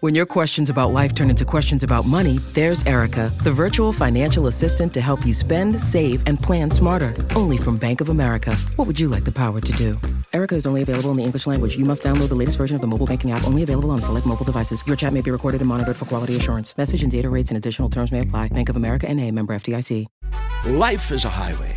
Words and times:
When 0.00 0.14
your 0.14 0.26
questions 0.26 0.70
about 0.70 0.92
life 0.92 1.12
turn 1.12 1.28
into 1.28 1.44
questions 1.44 1.82
about 1.82 2.06
money, 2.06 2.38
there's 2.52 2.86
Erica, 2.86 3.32
the 3.42 3.50
virtual 3.50 3.92
financial 3.92 4.46
assistant 4.46 4.92
to 4.92 5.00
help 5.00 5.26
you 5.26 5.34
spend, 5.34 5.80
save, 5.80 6.22
and 6.24 6.38
plan 6.40 6.70
smarter. 6.70 7.12
Only 7.34 7.56
from 7.56 7.74
Bank 7.78 8.00
of 8.00 8.08
America. 8.08 8.54
What 8.76 8.86
would 8.86 9.00
you 9.00 9.08
like 9.08 9.24
the 9.24 9.32
power 9.32 9.58
to 9.58 9.72
do? 9.72 9.98
Erica 10.32 10.54
is 10.54 10.66
only 10.66 10.82
available 10.82 11.10
in 11.10 11.16
the 11.16 11.24
English 11.24 11.48
language. 11.48 11.76
You 11.76 11.84
must 11.84 12.04
download 12.04 12.28
the 12.28 12.36
latest 12.36 12.58
version 12.58 12.76
of 12.76 12.80
the 12.80 12.86
mobile 12.86 13.06
banking 13.06 13.32
app, 13.32 13.44
only 13.44 13.64
available 13.64 13.90
on 13.90 13.98
select 13.98 14.24
mobile 14.24 14.44
devices. 14.44 14.86
Your 14.86 14.94
chat 14.94 15.12
may 15.12 15.20
be 15.20 15.32
recorded 15.32 15.62
and 15.62 15.68
monitored 15.68 15.96
for 15.96 16.04
quality 16.04 16.36
assurance. 16.36 16.78
Message 16.78 17.02
and 17.02 17.10
data 17.10 17.28
rates 17.28 17.50
and 17.50 17.58
additional 17.58 17.90
terms 17.90 18.12
may 18.12 18.20
apply. 18.20 18.50
Bank 18.50 18.68
of 18.68 18.76
America 18.76 19.08
and 19.08 19.18
a 19.18 19.32
member 19.32 19.52
FDIC. 19.52 20.06
Life 20.66 21.12
is 21.12 21.24
a 21.24 21.28
highway, 21.28 21.76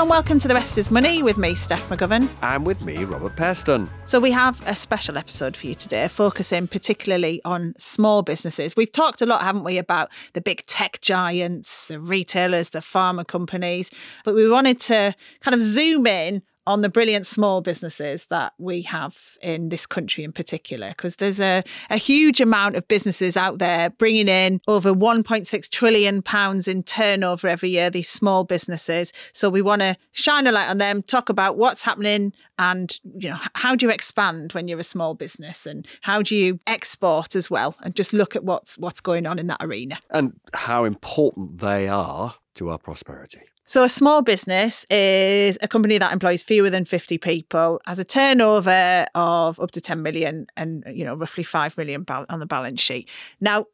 Hello 0.00 0.06
and 0.06 0.16
welcome 0.16 0.38
to 0.38 0.48
The 0.48 0.54
Rest 0.54 0.78
is 0.78 0.90
Money 0.90 1.22
with 1.22 1.36
me, 1.36 1.54
Steph 1.54 1.86
McGovern. 1.90 2.26
And 2.40 2.64
with 2.64 2.80
me, 2.80 3.04
Robert 3.04 3.36
Peston. 3.36 3.86
So, 4.06 4.18
we 4.18 4.30
have 4.30 4.66
a 4.66 4.74
special 4.74 5.18
episode 5.18 5.54
for 5.54 5.66
you 5.66 5.74
today, 5.74 6.08
focusing 6.08 6.68
particularly 6.68 7.42
on 7.44 7.74
small 7.76 8.22
businesses. 8.22 8.74
We've 8.74 8.90
talked 8.90 9.20
a 9.20 9.26
lot, 9.26 9.42
haven't 9.42 9.62
we, 9.62 9.76
about 9.76 10.10
the 10.32 10.40
big 10.40 10.64
tech 10.64 11.02
giants, 11.02 11.88
the 11.88 12.00
retailers, 12.00 12.70
the 12.70 12.78
pharma 12.78 13.26
companies, 13.26 13.90
but 14.24 14.34
we 14.34 14.48
wanted 14.48 14.80
to 14.80 15.14
kind 15.42 15.54
of 15.54 15.60
zoom 15.60 16.06
in 16.06 16.40
on 16.70 16.82
the 16.82 16.88
brilliant 16.88 17.26
small 17.26 17.60
businesses 17.60 18.26
that 18.26 18.52
we 18.56 18.82
have 18.82 19.36
in 19.42 19.70
this 19.70 19.86
country 19.86 20.22
in 20.22 20.30
particular, 20.30 20.90
because 20.90 21.16
there's 21.16 21.40
a, 21.40 21.64
a 21.90 21.96
huge 21.96 22.40
amount 22.40 22.76
of 22.76 22.86
businesses 22.86 23.36
out 23.36 23.58
there 23.58 23.90
bringing 23.90 24.28
in 24.28 24.60
over 24.68 24.92
1.6 24.92 25.68
trillion 25.70 26.22
pounds 26.22 26.68
in 26.68 26.84
turnover 26.84 27.48
every 27.48 27.70
year, 27.70 27.90
these 27.90 28.08
small 28.08 28.44
businesses. 28.44 29.12
So 29.32 29.50
we 29.50 29.62
want 29.62 29.82
to 29.82 29.96
shine 30.12 30.46
a 30.46 30.52
light 30.52 30.68
on 30.70 30.78
them, 30.78 31.02
talk 31.02 31.28
about 31.28 31.56
what's 31.56 31.82
happening 31.82 32.32
and, 32.56 32.96
you 33.16 33.30
know, 33.30 33.38
how 33.56 33.74
do 33.74 33.86
you 33.86 33.90
expand 33.90 34.52
when 34.52 34.68
you're 34.68 34.78
a 34.78 34.84
small 34.84 35.14
business 35.14 35.66
and 35.66 35.88
how 36.02 36.22
do 36.22 36.36
you 36.36 36.60
export 36.68 37.34
as 37.34 37.50
well 37.50 37.74
and 37.82 37.96
just 37.96 38.12
look 38.12 38.36
at 38.36 38.44
what's 38.44 38.78
what's 38.78 39.00
going 39.00 39.26
on 39.26 39.40
in 39.40 39.48
that 39.48 39.58
arena. 39.60 39.98
And 40.10 40.38
how 40.54 40.84
important 40.84 41.58
they 41.58 41.88
are 41.88 42.36
to 42.54 42.68
our 42.70 42.78
prosperity. 42.78 43.40
So, 43.70 43.84
a 43.84 43.88
small 43.88 44.20
business 44.20 44.84
is 44.90 45.56
a 45.62 45.68
company 45.68 45.96
that 45.96 46.12
employs 46.12 46.42
fewer 46.42 46.70
than 46.70 46.84
50 46.84 47.18
people, 47.18 47.80
has 47.86 48.00
a 48.00 48.04
turnover 48.04 49.06
of 49.14 49.60
up 49.60 49.70
to 49.70 49.80
10 49.80 50.02
million 50.02 50.48
and, 50.56 50.82
you 50.92 51.04
know, 51.04 51.14
roughly 51.14 51.44
5 51.44 51.78
million 51.78 52.04
on 52.08 52.40
the 52.40 52.46
balance 52.46 52.80
sheet. 52.80 53.08
Now, 53.40 53.66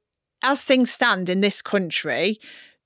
as 0.42 0.60
things 0.60 0.90
stand 0.90 1.30
in 1.30 1.40
this 1.40 1.62
country, 1.62 2.38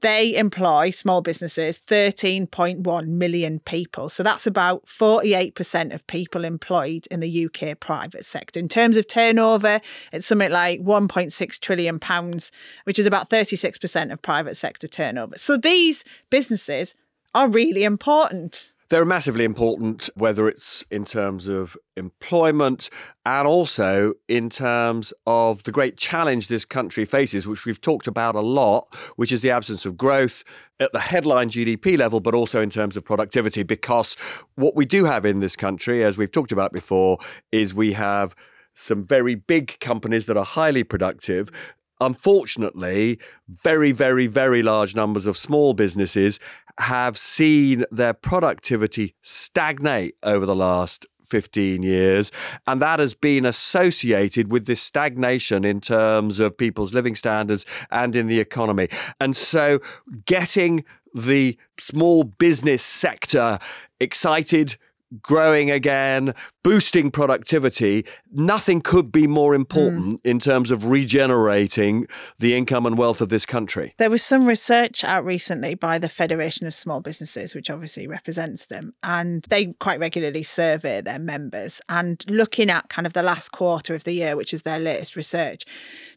they 0.03 0.37
employ 0.37 0.91
small 0.91 1.20
businesses 1.20 1.81
13.1 1.87 3.06
million 3.09 3.59
people. 3.59 4.09
So 4.09 4.22
that's 4.22 4.47
about 4.47 4.87
48% 4.87 5.93
of 5.93 6.06
people 6.06 6.44
employed 6.44 7.09
in 7.10 7.19
the 7.19 7.47
UK 7.47 7.81
private 7.81 8.25
sector. 8.25 8.60
In 8.60 8.69
terms 8.69 8.97
of 8.97 9.09
turnover, 9.09 9.81
it's 10.12 10.28
something 10.28 10.50
like 10.50 10.81
1.6 10.81 11.59
trillion 11.59 11.99
pounds, 11.99 12.53
which 12.84 13.00
is 13.00 13.06
about 13.06 13.31
36% 13.31 14.12
of 14.12 14.22
private 14.22 14.56
sector 14.56 14.87
turnover. 14.87 15.37
So 15.38 15.56
these 15.56 16.04
businesses 16.31 16.94
are 17.35 17.49
really 17.49 17.85
important. 17.85 18.73
They're 18.91 19.05
massively 19.05 19.45
important, 19.45 20.11
whether 20.17 20.49
it's 20.49 20.85
in 20.91 21.05
terms 21.05 21.47
of 21.47 21.77
employment 21.97 22.91
and 23.25 23.47
also 23.47 24.15
in 24.27 24.51
terms 24.51 25.13
of 25.29 25.63
the 25.63 25.71
great 25.71 25.97
challenge 25.97 26.49
this 26.49 26.65
country 26.65 27.05
faces, 27.05 27.47
which 27.47 27.65
we've 27.65 27.81
talked 27.81 28.09
about 28.09 28.35
a 28.35 28.41
lot, 28.41 28.93
which 29.15 29.31
is 29.31 29.43
the 29.43 29.51
absence 29.53 29.87
of 29.87 29.97
growth 29.97 30.43
at 30.81 30.93
the 30.93 30.99
headline 30.99 31.51
GDP 31.51 31.97
level, 31.97 32.19
but 32.19 32.35
also 32.35 32.61
in 32.61 32.69
terms 32.69 32.97
of 32.97 33.05
productivity. 33.05 33.62
Because 33.62 34.17
what 34.57 34.75
we 34.75 34.85
do 34.85 35.05
have 35.05 35.25
in 35.25 35.39
this 35.39 35.55
country, 35.55 36.03
as 36.03 36.19
we've 36.19 36.33
talked 36.33 36.51
about 36.51 36.73
before, 36.73 37.19
is 37.53 37.73
we 37.73 37.93
have 37.93 38.35
some 38.75 39.07
very 39.07 39.37
big 39.37 39.79
companies 39.79 40.27
that 40.27 40.37
are 40.37 40.45
highly 40.45 40.83
productive 40.83 41.51
unfortunately, 42.00 43.19
very, 43.49 43.93
very, 43.93 44.27
very 44.27 44.62
large 44.62 44.94
numbers 44.94 45.27
of 45.27 45.37
small 45.37 45.75
businesses 45.75 46.38
have 46.78 47.19
seen 47.19 47.84
their 47.91 48.15
productivity 48.15 49.15
stagnate 49.22 50.15
over 50.22 50.47
the 50.47 50.56
last 50.56 51.06
15 51.31 51.83
years. 51.83 52.33
And 52.66 52.83
that 52.83 52.99
has 52.99 53.15
been 53.15 53.47
associated 53.47 54.50
with 54.50 54.66
this 54.66 54.83
stagnation 54.83 55.65
in 55.65 55.81
terms 55.81 56.41
of 56.41 56.59
people's 56.59 56.93
living 56.93 57.15
standards 57.15 57.65
and 57.91 58.17
in 58.17 58.27
the 58.27 58.41
economy. 58.41 58.88
And 59.21 59.37
so 59.37 59.81
getting 60.27 60.84
the 61.15 61.56
small 61.78 62.25
business 62.25 62.82
sector 62.82 63.59
excited, 64.00 64.77
growing 65.22 65.71
again, 65.71 66.34
boosting 66.62 67.10
productivity, 67.10 68.04
nothing 68.32 68.81
could 68.81 69.10
be 69.10 69.26
more 69.26 69.54
important 69.54 70.22
mm. 70.22 70.31
in 70.31 70.38
terms 70.38 70.71
of 70.71 70.87
regenerating 70.87 72.06
the 72.38 72.54
income 72.54 72.87
and 72.87 72.97
wealth 72.97 73.20
of 73.20 73.28
this 73.28 73.47
country. 73.47 73.94
There 73.99 74.10
was 74.10 74.22
some 74.22 74.47
research 74.47 75.04
out 75.04 75.25
recently 75.25 75.75
by 75.75 75.99
the 75.99 76.09
Federation 76.09 76.66
of 76.66 76.75
Small 76.75 77.00
Businesses, 77.00 77.54
which 77.54 77.70
obviously 77.70 78.06
represents 78.06 78.66
them, 78.66 78.94
and 79.03 79.44
they 79.50 79.66
quite 79.81 80.00
regularly 80.00 80.43
survey 80.43 81.00
their 81.00 81.19
members. 81.19 81.81
And 81.88 82.25
looking 82.28 82.70
at 82.70 82.88
kind 82.88 83.06
of 83.06 83.12
the 83.12 83.22
last 83.22 83.50
quarter 83.50 83.94
of 83.94 84.04
the 84.04 84.12
year, 84.12 84.37
which 84.37 84.54
is 84.54 84.62
their 84.62 84.78
latest 84.78 85.16
research, 85.16 85.65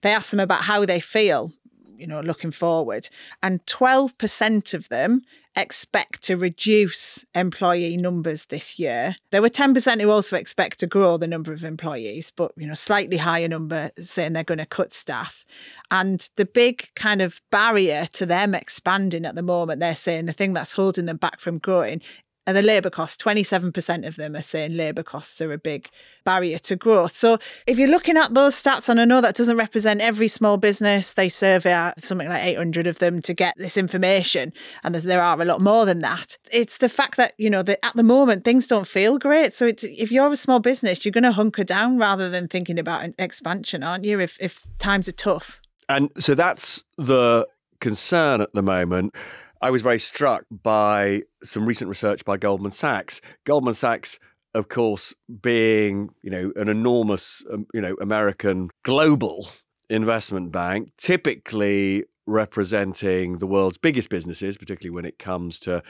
they 0.01 0.11
asked 0.11 0.31
them 0.31 0.39
about 0.39 0.63
how 0.63 0.85
they 0.85 0.99
feel 0.99 1.51
you 2.03 2.07
know, 2.07 2.19
looking 2.19 2.51
forward. 2.51 3.07
And 3.41 3.65
12% 3.65 4.73
of 4.73 4.89
them 4.89 5.21
expect 5.55 6.21
to 6.23 6.35
reduce 6.35 7.23
employee 7.33 7.95
numbers 7.95 8.47
this 8.47 8.77
year. 8.77 9.15
There 9.31 9.41
were 9.41 9.47
10% 9.47 10.01
who 10.01 10.09
also 10.11 10.35
expect 10.35 10.79
to 10.79 10.87
grow 10.87 11.15
the 11.15 11.27
number 11.27 11.53
of 11.53 11.63
employees, 11.63 12.29
but 12.35 12.51
you 12.57 12.67
know, 12.67 12.73
slightly 12.73 13.15
higher 13.15 13.47
number 13.47 13.91
saying 13.97 14.33
they're 14.33 14.43
going 14.43 14.57
to 14.57 14.65
cut 14.65 14.91
staff. 14.91 15.45
And 15.91 16.29
the 16.35 16.45
big 16.45 16.89
kind 16.95 17.21
of 17.21 17.41
barrier 17.51 18.07
to 18.13 18.25
them 18.25 18.53
expanding 18.53 19.25
at 19.25 19.35
the 19.35 19.41
moment, 19.41 19.79
they're 19.79 19.95
saying 19.95 20.25
the 20.25 20.33
thing 20.33 20.51
that's 20.51 20.73
holding 20.73 21.05
them 21.05 21.17
back 21.17 21.39
from 21.39 21.57
growing 21.57 22.01
and 22.45 22.57
the 22.57 22.61
labour 22.61 22.89
costs, 22.89 23.21
27% 23.23 24.07
of 24.07 24.15
them 24.15 24.35
are 24.35 24.41
saying 24.41 24.75
labour 24.75 25.03
costs 25.03 25.39
are 25.41 25.53
a 25.53 25.57
big 25.57 25.89
barrier 26.23 26.59
to 26.59 26.75
growth. 26.75 27.15
So 27.15 27.37
if 27.67 27.77
you're 27.79 27.89
looking 27.89 28.17
at 28.17 28.33
those 28.33 28.61
stats, 28.61 28.89
and 28.89 28.99
I 28.99 29.05
know 29.05 29.21
that 29.21 29.35
doesn't 29.35 29.57
represent 29.57 30.01
every 30.01 30.27
small 30.27 30.57
business, 30.57 31.13
they 31.13 31.29
survey 31.29 31.91
something 31.99 32.27
like 32.27 32.43
800 32.43 32.87
of 32.87 32.99
them 32.99 33.21
to 33.21 33.33
get 33.33 33.55
this 33.57 33.77
information, 33.77 34.53
and 34.83 34.93
there 34.93 35.21
are 35.21 35.41
a 35.41 35.45
lot 35.45 35.61
more 35.61 35.85
than 35.85 36.01
that. 36.01 36.37
It's 36.51 36.77
the 36.77 36.89
fact 36.89 37.17
that, 37.17 37.33
you 37.37 37.49
know, 37.49 37.63
that 37.63 37.83
at 37.85 37.95
the 37.95 38.03
moment 38.03 38.43
things 38.43 38.67
don't 38.67 38.87
feel 38.87 39.17
great. 39.17 39.53
So 39.53 39.67
if 39.67 40.11
you're 40.11 40.31
a 40.31 40.37
small 40.37 40.59
business, 40.59 41.05
you're 41.05 41.11
going 41.11 41.23
to 41.23 41.31
hunker 41.31 41.63
down 41.63 41.97
rather 41.97 42.29
than 42.29 42.47
thinking 42.47 42.79
about 42.79 43.09
expansion, 43.17 43.83
aren't 43.83 44.05
you, 44.05 44.19
if, 44.19 44.37
if 44.41 44.61
times 44.79 45.07
are 45.07 45.13
tough? 45.13 45.61
And 45.89 46.09
so 46.17 46.35
that's 46.35 46.83
the 46.97 47.47
concern 47.79 48.41
at 48.41 48.53
the 48.53 48.61
moment. 48.61 49.15
I 49.63 49.69
was 49.69 49.81
very 49.81 49.97
struck 49.97 50.43
by 50.51 51.21
some 51.41 51.65
recent 51.65 51.87
research 51.87 52.25
by 52.25 52.35
Goldman 52.35 52.71
Sachs. 52.71 53.21
Goldman 53.45 53.73
Sachs 53.73 54.19
of 54.53 54.67
course, 54.67 55.13
being 55.41 56.09
you 56.21 56.29
know 56.29 56.51
an 56.57 56.67
enormous 56.67 57.43
um, 57.51 57.65
you 57.73 57.79
know 57.79 57.95
American 58.01 58.69
global 58.83 59.47
investment 59.89 60.51
bank, 60.51 60.91
typically 60.97 62.03
representing 62.27 63.37
the 63.37 63.47
world's 63.47 63.77
biggest 63.77 64.09
businesses, 64.09 64.57
particularly 64.57 64.93
when 64.93 65.05
it 65.05 65.17
comes 65.17 65.59
to 65.59 65.81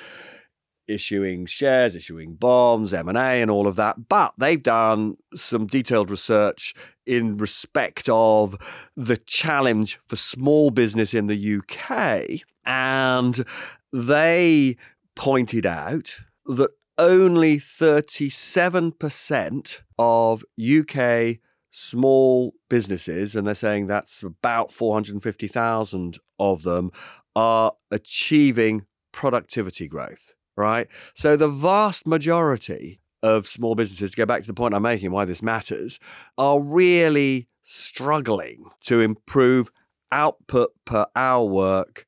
issuing 0.88 1.48
shares, 1.48 1.96
issuing 1.96 2.36
bonds, 2.36 2.94
M&A 2.94 3.42
and 3.42 3.50
all 3.50 3.68
of 3.68 3.78
that, 3.78 4.10
but 4.10 4.34
they've 4.38 4.62
done 4.62 5.16
some 5.34 5.66
detailed 5.66 6.10
research 6.10 6.74
in 7.06 7.38
respect 7.38 8.10
of 8.10 8.58
the 8.96 9.16
challenge 9.16 10.00
for 10.08 10.18
small 10.18 10.72
business 10.72 11.14
in 11.14 11.28
the 11.28 11.58
UK 11.58 12.44
and 12.66 13.46
they 13.92 14.78
pointed 15.16 15.66
out 15.66 16.20
that 16.46 16.70
only 16.98 17.58
37% 17.58 19.82
of 19.98 20.44
UK 20.60 21.38
small 21.72 22.54
businesses, 22.70 23.36
and 23.36 23.48
they're 23.48 23.56
saying 23.56 23.88
that's 23.88 24.22
about 24.22 24.72
450,000 24.72 26.20
of 26.40 26.64
them, 26.64 26.92
are 27.36 27.74
achieving 27.90 28.86
productivity 29.12 29.88
growth, 29.88 30.36
right? 30.56 30.88
So 31.16 31.36
the 31.36 31.50
vast 31.50 32.06
majority 32.06 33.00
of 33.24 33.48
small 33.48 33.74
businesses, 33.74 34.12
to 34.12 34.18
go 34.18 34.26
back 34.26 34.42
to 34.42 34.48
the 34.48 34.54
point 34.54 34.76
I'm 34.76 34.84
making, 34.84 35.12
why 35.12 35.26
this 35.26 35.42
matters, 35.42 36.00
are 36.38 36.60
really 36.60 37.48
struggling 37.64 38.66
to 38.82 39.02
improve 39.02 39.72
output 40.12 40.72
per 40.86 41.08
hour 41.16 41.46
work, 41.46 42.06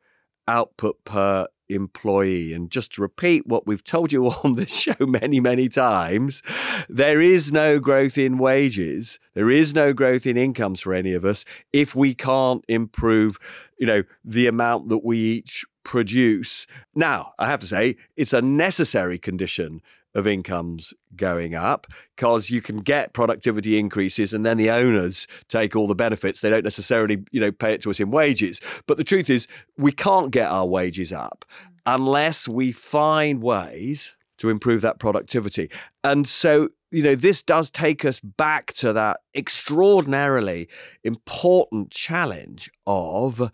output 0.47 1.03
per 1.05 1.47
employee. 1.69 2.53
And 2.53 2.69
just 2.69 2.93
to 2.93 3.01
repeat 3.01 3.47
what 3.47 3.65
we've 3.65 3.83
told 3.83 4.11
you 4.11 4.27
on 4.43 4.55
this 4.55 4.75
show 4.75 5.05
many, 5.05 5.39
many 5.39 5.69
times, 5.69 6.41
there 6.89 7.21
is 7.21 7.51
no 7.51 7.79
growth 7.79 8.17
in 8.17 8.37
wages. 8.37 9.19
There 9.33 9.49
is 9.49 9.73
no 9.73 9.93
growth 9.93 10.25
in 10.25 10.37
incomes 10.37 10.81
for 10.81 10.93
any 10.93 11.13
of 11.13 11.25
us 11.25 11.45
if 11.73 11.95
we 11.95 12.13
can't 12.13 12.63
improve, 12.67 13.37
you 13.79 13.87
know, 13.87 14.03
the 14.23 14.47
amount 14.47 14.89
that 14.89 15.03
we 15.03 15.17
each 15.17 15.65
produce. 15.83 16.67
Now, 16.93 17.33
I 17.39 17.47
have 17.47 17.59
to 17.59 17.67
say, 17.67 17.95
it's 18.15 18.33
a 18.33 18.41
necessary 18.41 19.17
condition 19.17 19.81
of 20.15 20.25
incomes 20.25 20.93
going 21.15 21.53
up 21.53 21.85
because 22.15 22.49
you 22.49 22.61
can 22.61 22.77
get 22.77 23.13
productivity 23.13 23.77
increases 23.77 24.33
and 24.33 24.45
then 24.45 24.57
the 24.57 24.71
owners 24.71 25.27
take 25.49 25.75
all 25.75 25.87
the 25.87 25.93
benefits. 25.93 26.41
They 26.41 26.49
don't 26.49 26.63
necessarily 26.63 27.23
you 27.31 27.39
know 27.39 27.51
pay 27.51 27.73
it 27.73 27.81
to 27.83 27.89
us 27.89 27.99
in 27.99 28.09
wages. 28.09 28.61
But 28.87 28.97
the 28.97 29.03
truth 29.03 29.29
is 29.29 29.47
we 29.77 29.91
can't 29.91 30.31
get 30.31 30.49
our 30.49 30.65
wages 30.65 31.11
up 31.11 31.45
mm. 31.61 31.67
unless 31.85 32.47
we 32.47 32.71
find 32.71 33.43
ways 33.43 34.15
to 34.37 34.49
improve 34.49 34.81
that 34.81 34.99
productivity. 34.99 35.69
And 36.03 36.27
so 36.27 36.69
you 36.91 37.03
know 37.03 37.15
this 37.15 37.43
does 37.43 37.69
take 37.69 38.05
us 38.05 38.21
back 38.21 38.71
to 38.73 38.93
that 38.93 39.19
extraordinarily 39.35 40.69
important 41.03 41.91
challenge 41.91 42.71
of 42.87 43.51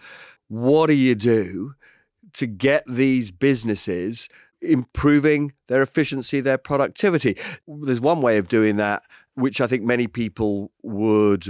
what 0.48 0.88
do 0.88 0.94
you 0.94 1.16
do 1.16 1.74
to 2.34 2.46
get 2.46 2.84
these 2.88 3.32
businesses 3.32 4.30
improving 4.62 5.54
their 5.68 5.82
efficiency, 5.82 6.42
their 6.42 6.58
productivity. 6.58 7.38
There's 7.68 8.02
one 8.02 8.22
way 8.22 8.38
of 8.38 8.48
doing 8.48 8.76
that, 8.78 9.04
which 9.36 9.62
I 9.62 9.68
think 9.68 9.84
many 9.84 10.08
people 10.08 10.72
would 10.84 11.48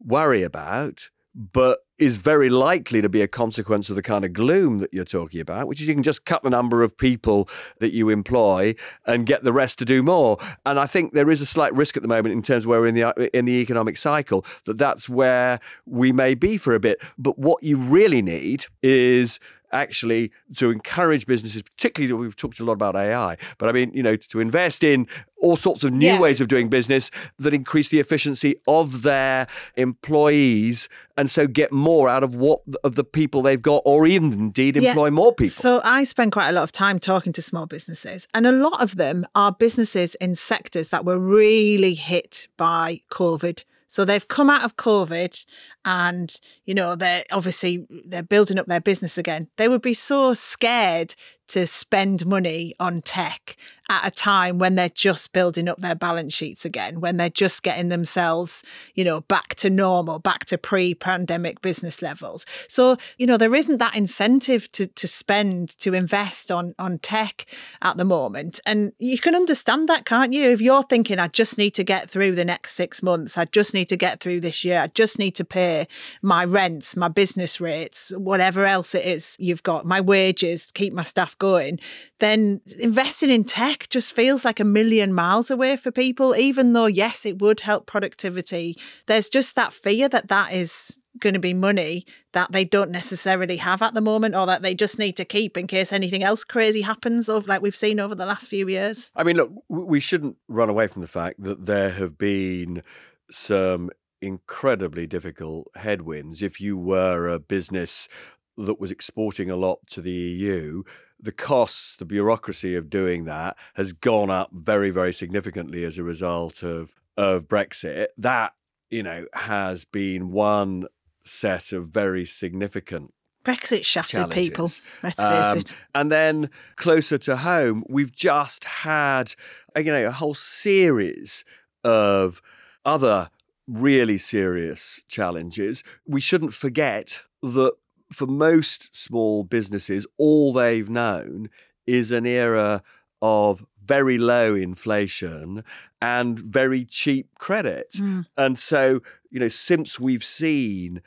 worry 0.00 0.42
about, 0.42 1.10
but 1.34 1.80
is 1.98 2.16
very 2.16 2.48
likely 2.48 3.02
to 3.02 3.08
be 3.08 3.22
a 3.22 3.28
consequence 3.28 3.90
of 3.90 3.96
the 3.96 4.02
kind 4.02 4.24
of 4.24 4.32
gloom 4.32 4.78
that 4.78 4.92
you're 4.92 5.04
talking 5.04 5.40
about, 5.40 5.66
which 5.66 5.80
is 5.80 5.88
you 5.88 5.94
can 5.94 6.02
just 6.02 6.24
cut 6.24 6.42
the 6.42 6.50
number 6.50 6.82
of 6.82 6.96
people 6.96 7.48
that 7.80 7.92
you 7.92 8.08
employ 8.08 8.74
and 9.06 9.26
get 9.26 9.42
the 9.42 9.52
rest 9.52 9.78
to 9.80 9.84
do 9.84 10.02
more. 10.02 10.38
And 10.64 10.78
I 10.78 10.86
think 10.86 11.12
there 11.12 11.30
is 11.30 11.40
a 11.40 11.46
slight 11.46 11.74
risk 11.74 11.96
at 11.96 12.02
the 12.02 12.08
moment 12.08 12.32
in 12.32 12.42
terms 12.42 12.64
of 12.64 12.68
where 12.68 12.80
we're 12.80 12.86
in 12.86 12.94
the 12.94 13.36
in 13.36 13.44
the 13.44 13.60
economic 13.60 13.96
cycle 13.96 14.44
that 14.64 14.78
that's 14.78 15.08
where 15.08 15.58
we 15.86 16.12
may 16.12 16.34
be 16.34 16.56
for 16.56 16.74
a 16.74 16.80
bit. 16.80 17.00
But 17.18 17.38
what 17.38 17.62
you 17.62 17.76
really 17.76 18.22
need 18.22 18.66
is 18.82 19.40
actually 19.72 20.30
to 20.56 20.70
encourage 20.70 21.26
businesses, 21.26 21.62
particularly 21.62 22.12
we've 22.12 22.36
talked 22.36 22.60
a 22.60 22.64
lot 22.64 22.74
about 22.74 22.96
AI, 22.96 23.36
but 23.58 23.68
I 23.68 23.72
mean, 23.72 23.92
you 23.92 24.02
know, 24.02 24.16
to 24.16 24.40
invest 24.40 24.82
in 24.82 25.06
all 25.40 25.56
sorts 25.56 25.84
of 25.84 25.92
new 25.92 26.06
yeah. 26.06 26.20
ways 26.20 26.40
of 26.40 26.48
doing 26.48 26.68
business 26.68 27.10
that 27.38 27.54
increase 27.54 27.88
the 27.88 28.00
efficiency 28.00 28.56
of 28.66 29.02
their 29.02 29.46
employees 29.76 30.88
and 31.16 31.30
so 31.30 31.46
get 31.46 31.72
more 31.72 32.08
out 32.08 32.22
of 32.22 32.34
what 32.34 32.60
of 32.84 32.96
the 32.96 33.04
people 33.04 33.42
they've 33.42 33.62
got 33.62 33.82
or 33.84 34.06
even 34.06 34.32
indeed 34.32 34.76
employ 34.76 35.06
yeah. 35.06 35.10
more 35.10 35.32
people. 35.32 35.50
So 35.50 35.80
I 35.84 36.04
spend 36.04 36.32
quite 36.32 36.48
a 36.48 36.52
lot 36.52 36.64
of 36.64 36.72
time 36.72 36.98
talking 36.98 37.32
to 37.34 37.42
small 37.42 37.66
businesses 37.66 38.26
and 38.34 38.46
a 38.46 38.52
lot 38.52 38.82
of 38.82 38.96
them 38.96 39.26
are 39.34 39.52
businesses 39.52 40.14
in 40.16 40.34
sectors 40.34 40.88
that 40.88 41.04
were 41.04 41.18
really 41.18 41.94
hit 41.94 42.48
by 42.56 43.00
COVID. 43.10 43.62
So 43.88 44.04
they've 44.04 44.28
come 44.28 44.50
out 44.50 44.62
of 44.62 44.76
COVID 44.76 45.44
and, 45.84 46.40
you 46.66 46.74
know, 46.74 46.94
they're 46.94 47.24
obviously 47.32 47.86
they're 48.06 48.22
building 48.22 48.58
up 48.58 48.66
their 48.66 48.80
business 48.80 49.18
again. 49.18 49.48
They 49.56 49.66
would 49.66 49.82
be 49.82 49.94
so 49.94 50.34
scared 50.34 51.14
to 51.48 51.66
spend 51.66 52.26
money 52.26 52.74
on 52.78 53.00
tech 53.00 53.56
at 53.88 54.06
a 54.06 54.10
time 54.10 54.58
when 54.58 54.74
they're 54.74 54.88
just 54.88 55.32
building 55.32 55.68
up 55.68 55.80
their 55.80 55.94
balance 55.94 56.34
sheets 56.34 56.64
again, 56.64 57.00
when 57.00 57.16
they're 57.16 57.30
just 57.30 57.62
getting 57.62 57.88
themselves, 57.88 58.62
you 58.94 59.04
know, 59.04 59.22
back 59.22 59.54
to 59.56 59.70
normal, 59.70 60.18
back 60.18 60.44
to 60.44 60.58
pre-pandemic 60.58 61.62
business 61.62 62.02
levels. 62.02 62.44
So, 62.68 62.96
you 63.16 63.26
know, 63.26 63.36
there 63.36 63.54
isn't 63.54 63.78
that 63.78 63.96
incentive 63.96 64.70
to 64.72 64.86
to 64.86 65.08
spend, 65.08 65.78
to 65.80 65.94
invest 65.94 66.50
on 66.50 66.74
on 66.78 66.98
tech 66.98 67.46
at 67.82 67.96
the 67.96 68.04
moment. 68.04 68.60
And 68.66 68.92
you 68.98 69.18
can 69.18 69.34
understand 69.34 69.88
that, 69.88 70.04
can't 70.04 70.32
you? 70.32 70.50
If 70.50 70.60
you're 70.60 70.82
thinking, 70.82 71.18
I 71.18 71.28
just 71.28 71.56
need 71.56 71.70
to 71.70 71.84
get 71.84 72.10
through 72.10 72.32
the 72.32 72.44
next 72.44 72.72
six 72.72 73.02
months, 73.02 73.38
I 73.38 73.46
just 73.46 73.74
need 73.74 73.88
to 73.88 73.96
get 73.96 74.20
through 74.20 74.40
this 74.40 74.64
year, 74.64 74.80
I 74.80 74.88
just 74.88 75.18
need 75.18 75.34
to 75.36 75.44
pay 75.44 75.86
my 76.22 76.44
rents, 76.44 76.96
my 76.96 77.08
business 77.08 77.60
rates, 77.60 78.12
whatever 78.16 78.64
else 78.64 78.94
it 78.94 79.04
is 79.04 79.36
you've 79.38 79.62
got, 79.62 79.86
my 79.86 80.00
wages, 80.00 80.70
keep 80.74 80.92
my 80.92 81.02
staff 81.02 81.38
going, 81.38 81.78
then 82.18 82.60
investing 82.78 83.30
in 83.30 83.44
tech 83.44 83.77
just 83.90 84.12
feels 84.12 84.44
like 84.44 84.60
a 84.60 84.64
million 84.64 85.12
miles 85.12 85.50
away 85.50 85.76
for 85.76 85.90
people, 85.90 86.36
even 86.36 86.72
though, 86.72 86.86
yes, 86.86 87.24
it 87.24 87.40
would 87.40 87.60
help 87.60 87.86
productivity. 87.86 88.76
There's 89.06 89.28
just 89.28 89.54
that 89.56 89.72
fear 89.72 90.08
that 90.08 90.28
that 90.28 90.52
is 90.52 90.98
going 91.18 91.34
to 91.34 91.40
be 91.40 91.54
money 91.54 92.04
that 92.32 92.52
they 92.52 92.64
don't 92.64 92.90
necessarily 92.90 93.56
have 93.56 93.82
at 93.82 93.94
the 93.94 94.00
moment 94.00 94.34
or 94.34 94.46
that 94.46 94.62
they 94.62 94.74
just 94.74 94.98
need 94.98 95.16
to 95.16 95.24
keep 95.24 95.56
in 95.56 95.66
case 95.66 95.92
anything 95.92 96.22
else 96.22 96.44
crazy 96.44 96.82
happens 96.82 97.28
of 97.28 97.48
like 97.48 97.60
we've 97.60 97.74
seen 97.74 97.98
over 97.98 98.14
the 98.14 98.26
last 98.26 98.48
few 98.48 98.68
years 98.68 99.10
i 99.16 99.24
mean 99.24 99.36
look 99.36 99.50
we 99.68 99.98
shouldn't 99.98 100.36
run 100.46 100.68
away 100.68 100.86
from 100.86 101.02
the 101.02 101.08
fact 101.08 101.42
that 101.42 101.66
there 101.66 101.90
have 101.90 102.16
been 102.16 102.84
some 103.32 103.90
incredibly 104.20 105.08
difficult 105.08 105.66
headwinds 105.74 106.40
if 106.40 106.60
you 106.60 106.76
were 106.76 107.26
a 107.26 107.40
business 107.40 108.08
that 108.56 108.80
was 108.80 108.90
exporting 108.90 109.50
a 109.50 109.56
lot 109.56 109.78
to 109.88 110.00
the 110.00 110.10
EU 110.10 110.82
the 111.20 111.32
costs, 111.32 111.96
the 111.96 112.04
bureaucracy 112.04 112.76
of 112.76 112.90
doing 112.90 113.24
that 113.24 113.56
has 113.74 113.92
gone 113.92 114.30
up 114.30 114.50
very, 114.52 114.90
very 114.90 115.12
significantly 115.12 115.84
as 115.84 115.98
a 115.98 116.02
result 116.02 116.62
of 116.62 116.94
of 117.16 117.48
Brexit. 117.48 118.08
That 118.16 118.54
you 118.90 119.02
know 119.02 119.26
has 119.32 119.84
been 119.84 120.30
one 120.30 120.86
set 121.24 121.72
of 121.72 121.88
very 121.88 122.24
significant 122.24 123.12
Brexit 123.44 123.84
shafted 123.84 124.18
challenges. 124.18 124.48
people. 124.48 124.70
Let's 125.02 125.22
face 125.22 125.46
um, 125.46 125.58
it. 125.58 125.72
And 125.94 126.12
then 126.12 126.50
closer 126.76 127.18
to 127.18 127.38
home, 127.38 127.84
we've 127.88 128.12
just 128.12 128.64
had 128.64 129.34
uh, 129.76 129.80
you 129.80 129.92
know 129.92 130.06
a 130.06 130.12
whole 130.12 130.34
series 130.34 131.44
of 131.84 132.42
other 132.84 133.30
really 133.66 134.18
serious 134.18 135.02
challenges. 135.08 135.82
We 136.06 136.20
shouldn't 136.20 136.54
forget 136.54 137.22
that 137.42 137.74
for 138.10 138.26
most 138.26 138.94
small 138.94 139.44
businesses, 139.44 140.06
all 140.16 140.52
they've 140.52 140.88
known 140.88 141.50
is 141.86 142.10
an 142.10 142.26
era 142.26 142.82
of 143.20 143.64
very 143.84 144.18
low 144.18 144.54
inflation 144.54 145.64
and 146.00 146.38
very 146.38 146.84
cheap 146.84 147.28
credit. 147.38 147.92
Mm. 147.96 148.26
And 148.36 148.58
so, 148.58 149.00
you 149.30 149.40
know, 149.40 149.48
since 149.48 149.98
we've 149.98 150.24
seen 150.24 151.02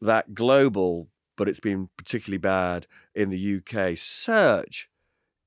that 0.00 0.34
global, 0.34 1.08
but 1.36 1.48
it's 1.48 1.60
been 1.60 1.88
particularly 1.96 2.38
bad 2.38 2.86
in 3.14 3.30
the 3.30 3.56
UK, 3.56 3.96
surge 3.96 4.90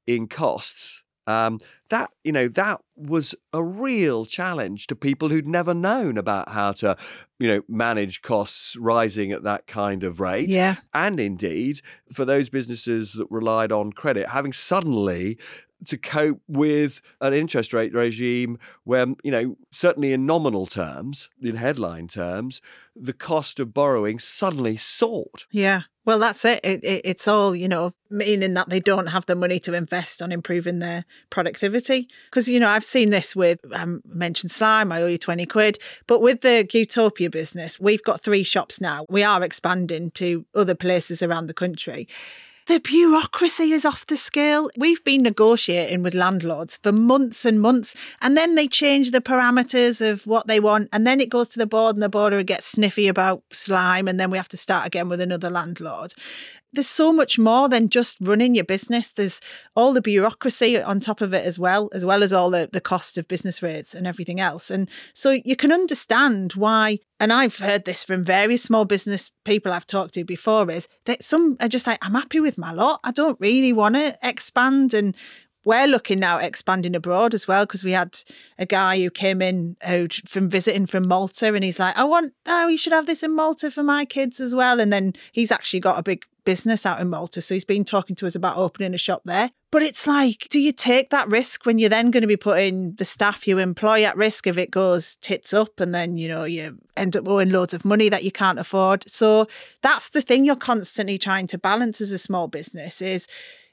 in 0.05 0.27
costs, 0.27 1.03
um, 1.27 1.59
that 1.89 2.09
you 2.23 2.31
know 2.31 2.47
that 2.47 2.81
was 2.95 3.35
a 3.53 3.63
real 3.63 4.25
challenge 4.25 4.87
to 4.87 4.95
people 4.95 5.29
who'd 5.29 5.47
never 5.47 5.73
known 5.73 6.17
about 6.17 6.49
how 6.49 6.71
to 6.71 6.97
you 7.37 7.47
know 7.47 7.61
manage 7.67 8.21
costs 8.21 8.75
rising 8.77 9.31
at 9.31 9.43
that 9.43 9.67
kind 9.67 10.03
of 10.03 10.19
rate. 10.19 10.49
Yeah. 10.49 10.77
And 10.93 11.19
indeed 11.19 11.81
for 12.11 12.25
those 12.25 12.49
businesses 12.49 13.13
that 13.13 13.27
relied 13.29 13.71
on 13.71 13.91
credit 13.91 14.29
having 14.29 14.53
suddenly 14.53 15.37
to 15.85 15.97
cope 15.97 16.41
with 16.47 17.01
an 17.21 17.33
interest 17.33 17.73
rate 17.73 17.93
regime 17.93 18.57
where, 18.83 19.07
you 19.23 19.31
know, 19.31 19.57
certainly 19.71 20.13
in 20.13 20.25
nominal 20.25 20.65
terms, 20.65 21.29
in 21.41 21.55
headline 21.55 22.07
terms, 22.07 22.61
the 22.95 23.13
cost 23.13 23.59
of 23.59 23.73
borrowing 23.73 24.19
suddenly 24.19 24.75
soared. 24.77 25.43
Yeah. 25.51 25.83
Well, 26.05 26.19
that's 26.19 26.45
it. 26.45 26.61
It, 26.63 26.83
it. 26.83 27.01
It's 27.03 27.27
all, 27.27 27.53
you 27.53 27.67
know, 27.67 27.93
meaning 28.09 28.53
that 28.53 28.69
they 28.69 28.79
don't 28.79 29.07
have 29.07 29.25
the 29.25 29.35
money 29.35 29.59
to 29.59 29.73
invest 29.73 30.21
on 30.21 30.31
improving 30.31 30.79
their 30.79 31.03
productivity. 31.29 32.07
Because, 32.29 32.47
you 32.47 32.61
know, 32.61 32.69
I've 32.69 32.85
seen 32.85 33.09
this 33.09 33.35
with, 33.35 33.59
I 33.73 33.81
um, 33.81 34.01
mentioned 34.05 34.51
slime, 34.51 34.91
I 34.91 35.01
owe 35.01 35.07
you 35.07 35.17
20 35.17 35.45
quid. 35.45 35.79
But 36.07 36.21
with 36.21 36.41
the 36.41 36.65
Utopia 36.71 37.29
business, 37.29 37.79
we've 37.79 38.03
got 38.03 38.21
three 38.21 38.43
shops 38.43 38.79
now. 38.79 39.05
We 39.09 39.23
are 39.23 39.43
expanding 39.43 40.11
to 40.11 40.45
other 40.55 40.75
places 40.75 41.21
around 41.21 41.47
the 41.47 41.53
country 41.53 42.07
The 42.67 42.81
bureaucracy 42.81 43.71
is 43.71 43.85
off 43.85 44.05
the 44.05 44.17
scale. 44.17 44.69
We've 44.77 45.01
been 45.05 45.23
negotiating 45.23 46.03
with 46.03 46.13
landlords 46.13 46.75
for 46.83 46.91
months 46.91 47.45
and 47.45 47.61
months, 47.61 47.95
and 48.21 48.35
then 48.35 48.55
they 48.55 48.67
change 48.67 49.11
the 49.11 49.21
parameters 49.21 50.05
of 50.05 50.27
what 50.27 50.47
they 50.47 50.59
want, 50.59 50.89
and 50.91 51.07
then 51.07 51.21
it 51.21 51.29
goes 51.29 51.47
to 51.49 51.59
the 51.59 51.65
board, 51.65 51.95
and 51.95 52.03
the 52.03 52.09
board 52.09 52.45
gets 52.45 52.65
sniffy 52.65 53.07
about 53.07 53.41
slime, 53.53 54.05
and 54.05 54.19
then 54.19 54.29
we 54.29 54.37
have 54.37 54.49
to 54.49 54.57
start 54.57 54.85
again 54.85 55.07
with 55.07 55.21
another 55.21 55.49
landlord 55.49 56.13
there's 56.73 56.87
so 56.87 57.13
much 57.13 57.39
more 57.39 57.69
than 57.69 57.89
just 57.89 58.17
running 58.19 58.55
your 58.55 58.65
business. 58.65 59.09
There's 59.09 59.41
all 59.75 59.93
the 59.93 60.01
bureaucracy 60.01 60.81
on 60.81 60.99
top 60.99 61.21
of 61.21 61.33
it 61.33 61.45
as 61.45 61.57
well, 61.57 61.89
as 61.93 62.05
well 62.05 62.23
as 62.23 62.33
all 62.33 62.49
the, 62.49 62.69
the 62.71 62.81
cost 62.81 63.17
of 63.17 63.27
business 63.27 63.63
rates 63.63 63.93
and 63.93 64.05
everything 64.05 64.39
else. 64.39 64.69
And 64.69 64.89
so 65.13 65.31
you 65.31 65.55
can 65.55 65.71
understand 65.71 66.53
why, 66.53 66.99
and 67.19 67.31
I've 67.31 67.57
heard 67.57 67.85
this 67.85 68.03
from 68.03 68.23
various 68.23 68.63
small 68.63 68.85
business 68.85 69.31
people 69.45 69.71
I've 69.71 69.87
talked 69.87 70.13
to 70.15 70.25
before, 70.25 70.69
is 70.69 70.87
that 71.05 71.23
some 71.23 71.57
are 71.59 71.69
just 71.69 71.87
like, 71.87 71.99
I'm 72.01 72.13
happy 72.13 72.39
with 72.39 72.57
my 72.57 72.71
lot. 72.71 72.99
I 73.03 73.11
don't 73.11 73.39
really 73.39 73.73
want 73.73 73.95
to 73.95 74.17
expand. 74.21 74.93
And 74.93 75.15
we're 75.67 75.85
looking 75.85 76.19
now 76.19 76.39
at 76.39 76.45
expanding 76.45 76.95
abroad 76.95 77.33
as 77.33 77.45
well 77.45 77.65
because 77.65 77.83
we 77.83 77.91
had 77.91 78.21
a 78.57 78.65
guy 78.65 78.97
who 79.01 79.09
came 79.09 79.41
in 79.41 79.75
who 79.85 80.07
from 80.25 80.49
visiting 80.49 80.85
from 80.85 81.05
Malta 81.09 81.53
and 81.53 81.61
he's 81.61 81.77
like, 81.77 81.97
I 81.97 82.05
want 82.05 82.33
oh, 82.45 82.69
you 82.69 82.77
should 82.77 82.93
have 82.93 83.05
this 83.05 83.21
in 83.21 83.35
Malta 83.35 83.69
for 83.69 83.83
my 83.83 84.05
kids 84.05 84.39
as 84.39 84.55
well. 84.55 84.79
And 84.79 84.93
then 84.93 85.11
he's 85.33 85.51
actually 85.51 85.81
got 85.81 85.99
a 85.99 86.03
big 86.03 86.25
business 86.47 86.85
out 86.85 87.01
in 87.01 87.09
Malta. 87.09 87.41
So 87.41 87.53
he's 87.53 87.65
been 87.65 87.83
talking 87.83 88.15
to 88.15 88.25
us 88.25 88.33
about 88.33 88.55
opening 88.55 88.93
a 88.93 88.97
shop 88.97 89.23
there. 89.25 89.51
But 89.69 89.83
it's 89.83 90.07
like, 90.07 90.47
do 90.49 90.61
you 90.61 90.71
take 90.71 91.09
that 91.09 91.27
risk 91.27 91.65
when 91.65 91.77
you're 91.77 91.89
then 91.89 92.09
going 92.09 92.21
to 92.21 92.27
be 92.27 92.37
putting 92.37 92.93
the 92.93 93.03
staff 93.03 93.45
you 93.45 93.57
employ 93.57 94.05
at 94.05 94.15
risk 94.15 94.47
if 94.47 94.57
it 94.57 94.71
goes 94.71 95.17
tits 95.17 95.51
up 95.51 95.81
and 95.81 95.93
then, 95.93 96.15
you 96.15 96.29
know, 96.29 96.45
you 96.45 96.77
end 96.95 97.17
up 97.17 97.27
owing 97.27 97.49
loads 97.49 97.73
of 97.73 97.83
money 97.83 98.07
that 98.07 98.23
you 98.23 98.31
can't 98.31 98.59
afford? 98.59 99.03
So 99.11 99.49
that's 99.81 100.07
the 100.07 100.21
thing 100.21 100.45
you're 100.45 100.55
constantly 100.55 101.17
trying 101.17 101.47
to 101.47 101.57
balance 101.57 101.99
as 101.99 102.13
a 102.13 102.17
small 102.17 102.47
business 102.47 103.01
is 103.01 103.27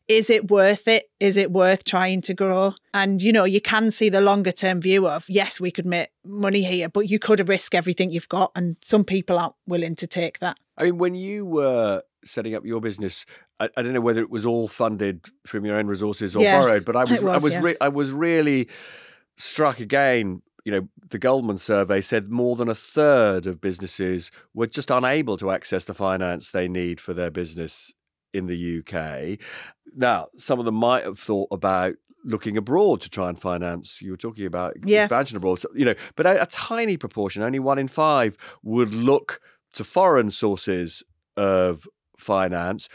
is 0.09 0.29
it 0.29 0.51
worth 0.51 0.87
it? 0.87 1.11
Is 1.19 1.37
it 1.37 1.51
worth 1.51 1.85
trying 1.85 2.23
to 2.23 2.35
grow? 2.35 2.75
And 2.93 3.23
you 3.23 3.33
know, 3.33 3.45
you 3.45 3.61
can 3.61 3.93
see 3.93 4.09
the 4.09 4.21
longer 4.21 4.53
term 4.53 4.81
view 4.81 5.07
of 5.07 5.31
yes, 5.31 5.61
we 5.61 5.71
could 5.71 5.87
make 5.87 6.09
money 6.25 6.65
here, 6.65 6.89
but 6.89 7.09
you 7.09 7.21
could 7.21 7.49
risk 7.49 7.73
everything 7.73 8.11
you've 8.11 8.29
got, 8.29 8.51
and 8.57 8.77
some 8.85 9.05
people 9.05 9.39
aren't 9.39 9.55
willing 9.67 9.95
to 9.97 10.09
take 10.09 10.41
that. 10.41 10.59
I 10.77 10.85
mean, 10.85 10.99
when 10.99 11.15
you 11.15 11.47
were 11.47 12.03
setting 12.25 12.55
up 12.55 12.65
your 12.65 12.81
business, 12.81 13.27
I, 13.61 13.69
I 13.77 13.83
don't 13.83 13.93
know 13.93 14.01
whether 14.01 14.21
it 14.21 14.31
was 14.31 14.45
all 14.45 14.69
funded 14.69 15.27
from 15.47 15.65
your 15.65 15.77
own 15.77 15.87
resources 15.87 16.35
or 16.35 16.43
yeah, 16.43 16.59
borrowed, 16.59 16.85
but 16.85 16.97
I 16.97 17.05
was, 17.05 17.23
was 17.23 17.35
I 17.35 17.39
was 17.39 17.53
yeah. 17.53 17.61
re- 17.61 17.77
I 17.81 17.89
was 17.89 18.11
really 18.11 18.69
struck 19.37 19.81
again 19.81 20.43
you 20.65 20.73
know, 20.73 20.89
the 21.11 21.19
Goldman 21.19 21.59
survey 21.59 22.01
said 22.01 22.31
more 22.31 22.57
than 22.57 22.69
a 22.69 22.75
third 22.75 23.47
of 23.47 23.61
businesses 23.61 24.31
were 24.55 24.67
just 24.67 24.91
unable 24.91 25.37
to 25.37 25.51
access 25.51 25.85
the 25.85 25.95
finance 25.95 26.51
they 26.51 26.69
need 26.69 27.01
for 27.01 27.13
their 27.13 27.31
business 27.31 27.93
in 28.33 28.47
the 28.47 28.79
UK. 28.79 29.39
Now, 29.95 30.29
some 30.39 30.59
of 30.59 30.65
them 30.65 30.75
might 30.75 31.05
have 31.05 31.19
thought 31.19 31.49
about 31.53 31.95
looking 32.25 32.57
abroad 32.57 33.03
to 33.03 33.11
try 33.11 33.29
and 33.29 33.39
finance. 33.39 34.01
You 34.01 34.13
were 34.13 34.17
talking 34.17 34.47
about 34.47 34.75
yeah. 34.85 35.05
expansion 35.05 35.37
abroad, 35.37 35.61
so, 35.61 35.69
you 35.75 35.85
know, 35.85 35.95
but 36.17 36.27
a, 36.27 36.43
a 36.43 36.47
tiny 36.47 36.97
proportion, 36.97 37.43
only 37.43 37.59
one 37.59 37.79
in 37.79 37.87
five, 37.87 38.37
would 38.63 38.95
look 38.95 39.41
to 39.75 39.85
foreign 39.85 40.31
sources 40.31 41.03
of 41.37 41.87
finance. 42.19 42.89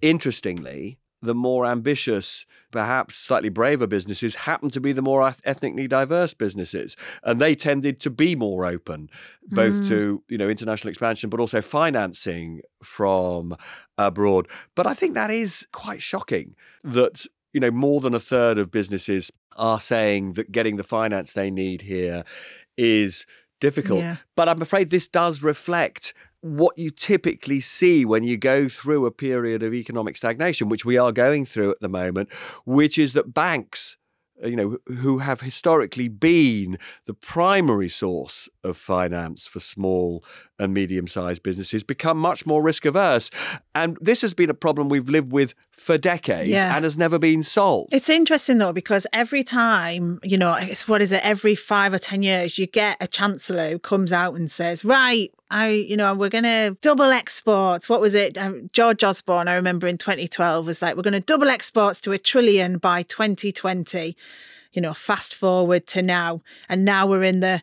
Interestingly, 0.00 0.98
the 1.20 1.34
more 1.34 1.66
ambitious, 1.66 2.46
perhaps 2.70 3.16
slightly 3.16 3.48
braver 3.48 3.86
businesses 3.86 4.36
happen 4.36 4.70
to 4.70 4.80
be 4.80 4.92
the 4.92 5.02
more 5.02 5.34
ethnically 5.44 5.88
diverse 5.88 6.34
businesses, 6.34 6.96
and 7.22 7.40
they 7.40 7.54
tended 7.54 8.00
to 8.00 8.10
be 8.10 8.36
more 8.36 8.64
open, 8.64 9.10
both 9.48 9.74
mm. 9.74 9.88
to 9.88 10.22
you 10.28 10.38
know 10.38 10.48
international 10.48 10.90
expansion, 10.90 11.28
but 11.28 11.40
also 11.40 11.60
financing 11.60 12.60
from 12.82 13.56
abroad. 13.96 14.48
But 14.74 14.86
I 14.86 14.94
think 14.94 15.14
that 15.14 15.30
is 15.30 15.66
quite 15.72 16.02
shocking 16.02 16.54
that 16.84 17.26
you 17.52 17.60
know 17.60 17.70
more 17.70 18.00
than 18.00 18.14
a 18.14 18.20
third 18.20 18.58
of 18.58 18.70
businesses 18.70 19.32
are 19.56 19.80
saying 19.80 20.34
that 20.34 20.52
getting 20.52 20.76
the 20.76 20.84
finance 20.84 21.32
they 21.32 21.50
need 21.50 21.82
here 21.82 22.24
is 22.76 23.26
difficult. 23.60 24.00
Yeah. 24.00 24.16
But 24.36 24.48
I'm 24.48 24.62
afraid 24.62 24.90
this 24.90 25.08
does 25.08 25.42
reflect 25.42 26.14
what 26.40 26.78
you 26.78 26.90
typically 26.90 27.60
see 27.60 28.04
when 28.04 28.24
you 28.24 28.36
go 28.36 28.68
through 28.68 29.06
a 29.06 29.10
period 29.10 29.62
of 29.62 29.74
economic 29.74 30.16
stagnation, 30.16 30.68
which 30.68 30.84
we 30.84 30.96
are 30.96 31.12
going 31.12 31.44
through 31.44 31.70
at 31.70 31.80
the 31.80 31.88
moment, 31.88 32.32
which 32.64 32.98
is 32.98 33.12
that 33.14 33.34
banks 33.34 33.96
uh, 34.42 34.46
you 34.46 34.56
know, 34.56 34.78
who 34.86 35.18
have 35.18 35.40
historically 35.40 36.08
been 36.08 36.78
the 37.06 37.14
primary 37.14 37.88
source 37.88 38.48
of 38.68 38.76
finance 38.76 39.46
for 39.46 39.60
small 39.60 40.24
and 40.58 40.74
medium 40.74 41.06
sized 41.06 41.42
businesses, 41.42 41.84
become 41.84 42.18
much 42.18 42.46
more 42.46 42.62
risk 42.62 42.84
averse. 42.84 43.30
And 43.74 43.96
this 44.00 44.22
has 44.22 44.34
been 44.34 44.50
a 44.50 44.54
problem 44.54 44.88
we've 44.88 45.08
lived 45.08 45.32
with 45.32 45.54
for 45.70 45.96
decades 45.96 46.50
yeah. 46.50 46.74
and 46.74 46.84
has 46.84 46.98
never 46.98 47.18
been 47.18 47.42
solved. 47.42 47.94
It's 47.94 48.08
interesting 48.08 48.58
though, 48.58 48.72
because 48.72 49.06
every 49.12 49.44
time, 49.44 50.18
you 50.22 50.36
know, 50.36 50.54
it's 50.54 50.88
what 50.88 51.00
is 51.00 51.12
it, 51.12 51.24
every 51.24 51.54
five 51.54 51.94
or 51.94 51.98
10 51.98 52.22
years, 52.22 52.58
you 52.58 52.66
get 52.66 52.96
a 53.00 53.06
chancellor 53.06 53.70
who 53.70 53.78
comes 53.78 54.12
out 54.12 54.34
and 54.34 54.50
says, 54.50 54.84
right, 54.84 55.32
I, 55.50 55.68
you 55.68 55.96
know, 55.96 56.14
we're 56.14 56.28
going 56.28 56.44
to 56.44 56.76
double 56.82 57.10
exports. 57.10 57.88
What 57.88 58.00
was 58.00 58.14
it? 58.14 58.36
Um, 58.36 58.68
George 58.72 59.02
Osborne, 59.02 59.48
I 59.48 59.54
remember 59.54 59.86
in 59.86 59.96
2012, 59.96 60.66
was 60.66 60.82
like, 60.82 60.96
we're 60.96 61.02
going 61.02 61.14
to 61.14 61.20
double 61.20 61.48
exports 61.48 62.00
to 62.02 62.12
a 62.12 62.18
trillion 62.18 62.78
by 62.78 63.02
2020. 63.02 64.16
You 64.72 64.82
know, 64.82 64.92
fast 64.92 65.34
forward 65.34 65.86
to 65.88 66.02
now. 66.02 66.42
And 66.68 66.84
now 66.84 67.06
we're 67.06 67.22
in 67.22 67.40
the 67.40 67.62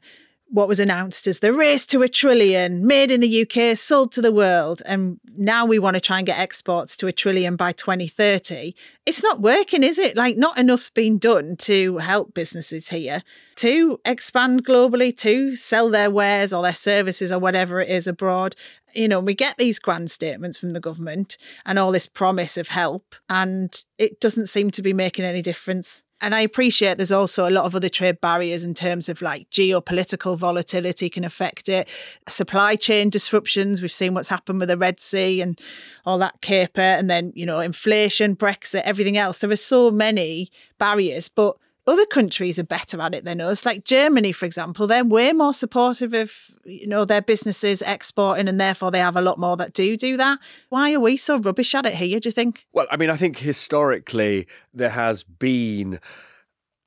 what 0.56 0.70
was 0.70 0.80
announced 0.80 1.28
as 1.28 1.40
the 1.40 1.52
race 1.52 1.86
to 1.86 2.02
a 2.02 2.08
trillion, 2.08 2.88
made 2.88 3.12
in 3.12 3.20
the 3.20 3.42
UK, 3.42 3.76
sold 3.76 4.14
to 4.14 4.22
the 4.22 4.32
world. 4.32 4.82
And 4.86 5.20
now 5.38 5.66
we 5.66 5.80
want 5.80 5.96
to 5.96 6.00
try 6.00 6.20
and 6.20 6.26
get 6.26 6.40
exports 6.40 6.96
to 6.96 7.08
a 7.08 7.12
trillion 7.12 7.58
by 7.58 7.74
2030. 7.74 8.74
It's 9.06 9.22
not 9.22 9.42
working, 9.42 9.84
is 9.84 10.00
it? 10.00 10.16
Like, 10.16 10.38
not 10.38 10.58
enough's 10.58 10.90
been 10.90 11.18
done 11.18 11.58
to 11.58 11.98
help 11.98 12.34
businesses 12.34 12.88
here 12.88 13.22
to 13.56 14.00
expand 14.06 14.66
globally, 14.66 15.16
to 15.18 15.58
sell 15.58 15.90
their 15.90 16.10
wares 16.10 16.54
or 16.54 16.64
their 16.64 16.74
services 16.74 17.34
or 17.34 17.40
whatever 17.40 17.82
it 17.82 17.90
is 17.90 18.08
abroad. 18.08 18.56
You 18.94 19.10
know, 19.10 19.20
we 19.20 19.36
get 19.36 19.58
these 19.58 19.78
grand 19.78 20.10
statements 20.10 20.58
from 20.58 20.72
the 20.72 20.80
government 20.80 21.38
and 21.66 21.78
all 21.78 21.92
this 21.92 22.08
promise 22.08 22.56
of 22.56 22.70
help, 22.70 23.16
and 23.28 23.84
it 23.98 24.22
doesn't 24.22 24.48
seem 24.48 24.72
to 24.72 24.82
be 24.82 24.94
making 24.94 25.26
any 25.26 25.42
difference. 25.42 26.02
And 26.26 26.34
I 26.34 26.42
appreciate 26.42 26.98
there's 26.98 27.12
also 27.12 27.48
a 27.48 27.52
lot 27.52 27.66
of 27.66 27.76
other 27.76 27.88
trade 27.88 28.20
barriers 28.20 28.64
in 28.64 28.74
terms 28.74 29.10
of 29.10 29.22
like 29.22 29.48
geopolitical 29.52 30.36
volatility 30.36 31.08
can 31.08 31.24
affect 31.24 31.70
it, 31.70 31.88
supply 32.28 32.76
chain 32.76 33.12
disruptions. 33.12 33.80
We've 33.80 33.92
seen 33.92 34.16
what's 34.16 34.30
happened 34.30 34.58
with 34.58 34.70
the 34.70 34.78
Red 34.78 35.00
Sea 35.00 35.40
and 35.40 35.62
all 36.04 36.18
that 36.18 36.42
caper, 36.42 36.82
and 36.82 37.12
then, 37.12 37.32
you 37.36 37.46
know, 37.46 37.60
inflation, 37.60 38.36
Brexit, 38.36 38.82
everything 38.86 39.18
else. 39.18 39.38
There 39.38 39.52
are 39.52 39.56
so 39.56 39.92
many 39.92 40.50
barriers, 40.80 41.30
but 41.30 41.58
other 41.88 42.06
countries 42.06 42.58
are 42.58 42.64
better 42.64 43.00
at 43.02 43.14
it 43.14 43.26
than 43.26 43.42
us. 43.42 43.66
Like 43.66 43.86
Germany, 43.86 44.32
for 44.32 44.46
example, 44.46 44.88
they're 44.88 45.06
way 45.06 45.32
more 45.34 45.54
supportive 45.54 46.14
of 46.14 46.32
you 46.66 46.88
know 46.88 47.06
their 47.06 47.22
businesses 47.22 47.82
exporting, 47.82 48.48
and 48.48 48.60
therefore 48.60 48.92
they 48.92 49.00
have 49.00 49.16
a 49.16 49.22
lot 49.22 49.40
more 49.40 49.58
that 49.58 49.74
do 49.74 49.96
do 49.98 50.18
that. 50.18 50.40
Why 50.70 50.94
are 50.94 51.00
we 51.00 51.18
so 51.18 51.38
rubbish 51.38 51.76
at 51.76 51.86
it 51.86 51.94
here? 51.94 52.20
Do 52.20 52.30
you 52.30 52.34
think? 52.34 52.66
Well, 52.74 52.88
I 52.92 52.98
mean, 52.98 53.10
I 53.10 53.18
think 53.18 53.38
historically 53.38 54.48
there 54.74 54.90
has 54.90 55.24
been 55.24 56.00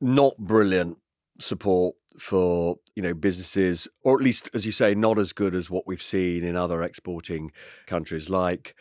not 0.00 0.36
brilliant 0.38 0.98
support 1.38 1.94
for 2.18 2.76
you 2.96 3.02
know 3.02 3.14
businesses, 3.14 3.88
or 4.02 4.16
at 4.16 4.24
least, 4.24 4.50
as 4.52 4.66
you 4.66 4.72
say, 4.72 4.94
not 4.94 5.18
as 5.18 5.32
good 5.32 5.54
as 5.54 5.70
what 5.70 5.86
we've 5.86 6.02
seen 6.02 6.44
in 6.44 6.56
other 6.56 6.82
exporting 6.82 7.52
countries 7.86 8.28
like 8.28 8.74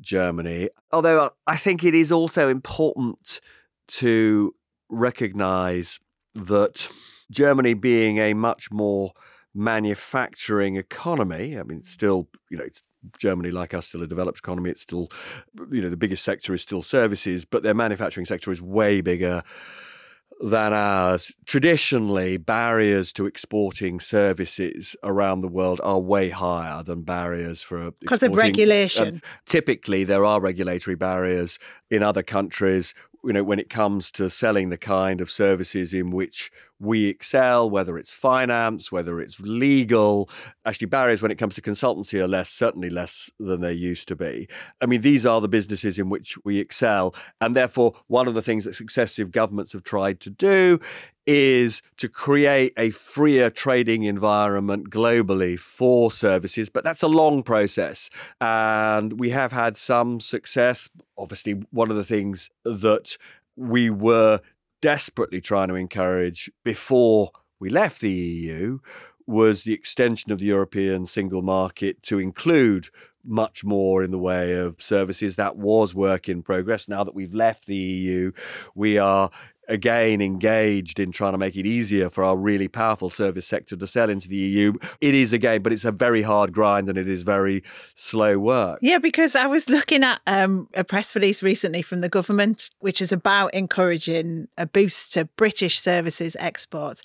Germany. 0.00 0.68
Although 0.92 1.30
I 1.46 1.56
think 1.56 1.84
it 1.84 1.94
is 1.94 2.10
also 2.10 2.48
important 2.48 3.40
to 3.88 4.54
recognize 4.90 6.00
that 6.34 6.88
Germany 7.30 7.74
being 7.74 8.18
a 8.18 8.34
much 8.34 8.70
more 8.70 9.12
manufacturing 9.54 10.76
economy, 10.76 11.58
I 11.58 11.62
mean, 11.62 11.78
it's 11.78 11.90
still, 11.90 12.28
you 12.50 12.58
know, 12.58 12.64
it's 12.64 12.82
Germany, 13.18 13.50
like 13.50 13.74
us, 13.74 13.86
still 13.86 14.02
a 14.02 14.06
developed 14.06 14.38
economy. 14.38 14.70
It's 14.70 14.82
still, 14.82 15.08
you 15.70 15.80
know, 15.80 15.88
the 15.88 15.96
biggest 15.96 16.24
sector 16.24 16.52
is 16.52 16.62
still 16.62 16.82
services, 16.82 17.44
but 17.44 17.62
their 17.62 17.74
manufacturing 17.74 18.26
sector 18.26 18.52
is 18.52 18.60
way 18.60 19.00
bigger 19.00 19.42
than 20.40 20.72
ours. 20.72 21.32
Traditionally, 21.46 22.36
barriers 22.36 23.12
to 23.14 23.26
exporting 23.26 24.00
services 24.00 24.96
around 25.02 25.42
the 25.42 25.48
world 25.48 25.80
are 25.84 25.98
way 25.98 26.30
higher 26.30 26.82
than 26.82 27.02
barriers 27.02 27.62
for 27.62 27.90
because 27.92 28.22
of 28.22 28.34
regulation. 28.34 29.20
typically, 29.46 30.04
there 30.04 30.24
are 30.24 30.40
regulatory 30.40 30.96
barriers 30.96 31.58
in 31.90 32.02
other 32.02 32.22
countries 32.22 32.94
you 33.24 33.32
know, 33.32 33.44
when 33.44 33.58
it 33.58 33.68
comes 33.68 34.10
to 34.12 34.30
selling 34.30 34.70
the 34.70 34.78
kind 34.78 35.20
of 35.20 35.30
services 35.30 35.92
in 35.92 36.10
which 36.10 36.50
we 36.78 37.06
excel, 37.06 37.68
whether 37.68 37.98
it's 37.98 38.10
finance, 38.10 38.90
whether 38.90 39.20
it's 39.20 39.38
legal, 39.40 40.30
actually 40.64 40.86
barriers 40.86 41.20
when 41.20 41.30
it 41.30 41.36
comes 41.36 41.54
to 41.54 41.60
consultancy 41.60 42.18
are 42.18 42.28
less, 42.28 42.48
certainly 42.48 42.88
less 42.88 43.30
than 43.38 43.60
they 43.60 43.72
used 43.72 44.08
to 44.08 44.16
be. 44.16 44.48
I 44.80 44.86
mean, 44.86 45.02
these 45.02 45.26
are 45.26 45.40
the 45.40 45.48
businesses 45.48 45.98
in 45.98 46.08
which 46.08 46.38
we 46.44 46.58
excel. 46.58 47.14
And 47.40 47.54
therefore, 47.54 47.94
one 48.06 48.26
of 48.26 48.34
the 48.34 48.42
things 48.42 48.64
that 48.64 48.74
successive 48.74 49.30
governments 49.30 49.72
have 49.72 49.82
tried 49.82 50.20
to 50.20 50.30
do 50.30 50.80
is 51.32 51.80
to 51.96 52.08
create 52.08 52.72
a 52.76 52.90
freer 52.90 53.50
trading 53.50 54.02
environment 54.02 54.90
globally 54.90 55.56
for 55.56 56.10
services, 56.10 56.68
but 56.68 56.82
that's 56.82 57.04
a 57.04 57.08
long 57.08 57.44
process. 57.44 58.10
And 58.40 59.20
we 59.20 59.30
have 59.30 59.52
had 59.52 59.76
some 59.76 60.18
success. 60.18 60.88
Obviously, 61.16 61.62
one 61.70 61.88
of 61.88 61.96
the 61.96 62.04
things 62.04 62.50
that 62.64 63.16
we 63.54 63.90
were 63.90 64.40
desperately 64.82 65.40
trying 65.40 65.68
to 65.68 65.76
encourage 65.76 66.50
before 66.64 67.30
we 67.60 67.70
left 67.70 68.00
the 68.00 68.10
EU 68.10 68.80
was 69.24 69.62
the 69.62 69.72
extension 69.72 70.32
of 70.32 70.40
the 70.40 70.46
European 70.46 71.06
single 71.06 71.42
market 71.42 72.02
to 72.02 72.18
include 72.18 72.88
much 73.22 73.62
more 73.62 74.02
in 74.02 74.10
the 74.10 74.18
way 74.18 74.54
of 74.54 74.82
services. 74.82 75.36
That 75.36 75.56
was 75.56 75.94
work 75.94 76.28
in 76.28 76.42
progress. 76.42 76.88
Now 76.88 77.04
that 77.04 77.14
we've 77.14 77.34
left 77.34 77.66
the 77.66 77.76
EU, 77.76 78.32
we 78.74 78.98
are 78.98 79.30
again 79.70 80.20
engaged 80.20 81.00
in 81.00 81.12
trying 81.12 81.32
to 81.32 81.38
make 81.38 81.56
it 81.56 81.66
easier 81.66 82.10
for 82.10 82.24
our 82.24 82.36
really 82.36 82.68
powerful 82.68 83.08
service 83.08 83.46
sector 83.46 83.76
to 83.76 83.86
sell 83.86 84.10
into 84.10 84.28
the 84.28 84.36
EU. 84.36 84.72
It 85.00 85.14
is 85.14 85.32
again, 85.32 85.62
but 85.62 85.72
it's 85.72 85.84
a 85.84 85.92
very 85.92 86.22
hard 86.22 86.52
grind 86.52 86.88
and 86.88 86.98
it 86.98 87.08
is 87.08 87.22
very 87.22 87.62
slow 87.94 88.38
work. 88.38 88.78
Yeah, 88.82 88.98
because 88.98 89.34
I 89.34 89.46
was 89.46 89.68
looking 89.68 90.04
at 90.04 90.20
um, 90.26 90.68
a 90.74 90.84
press 90.84 91.14
release 91.14 91.42
recently 91.42 91.82
from 91.82 92.00
the 92.00 92.08
government, 92.08 92.70
which 92.80 93.00
is 93.00 93.12
about 93.12 93.54
encouraging 93.54 94.48
a 94.58 94.66
boost 94.66 95.12
to 95.12 95.26
British 95.36 95.80
services 95.80 96.36
exports. 96.38 97.02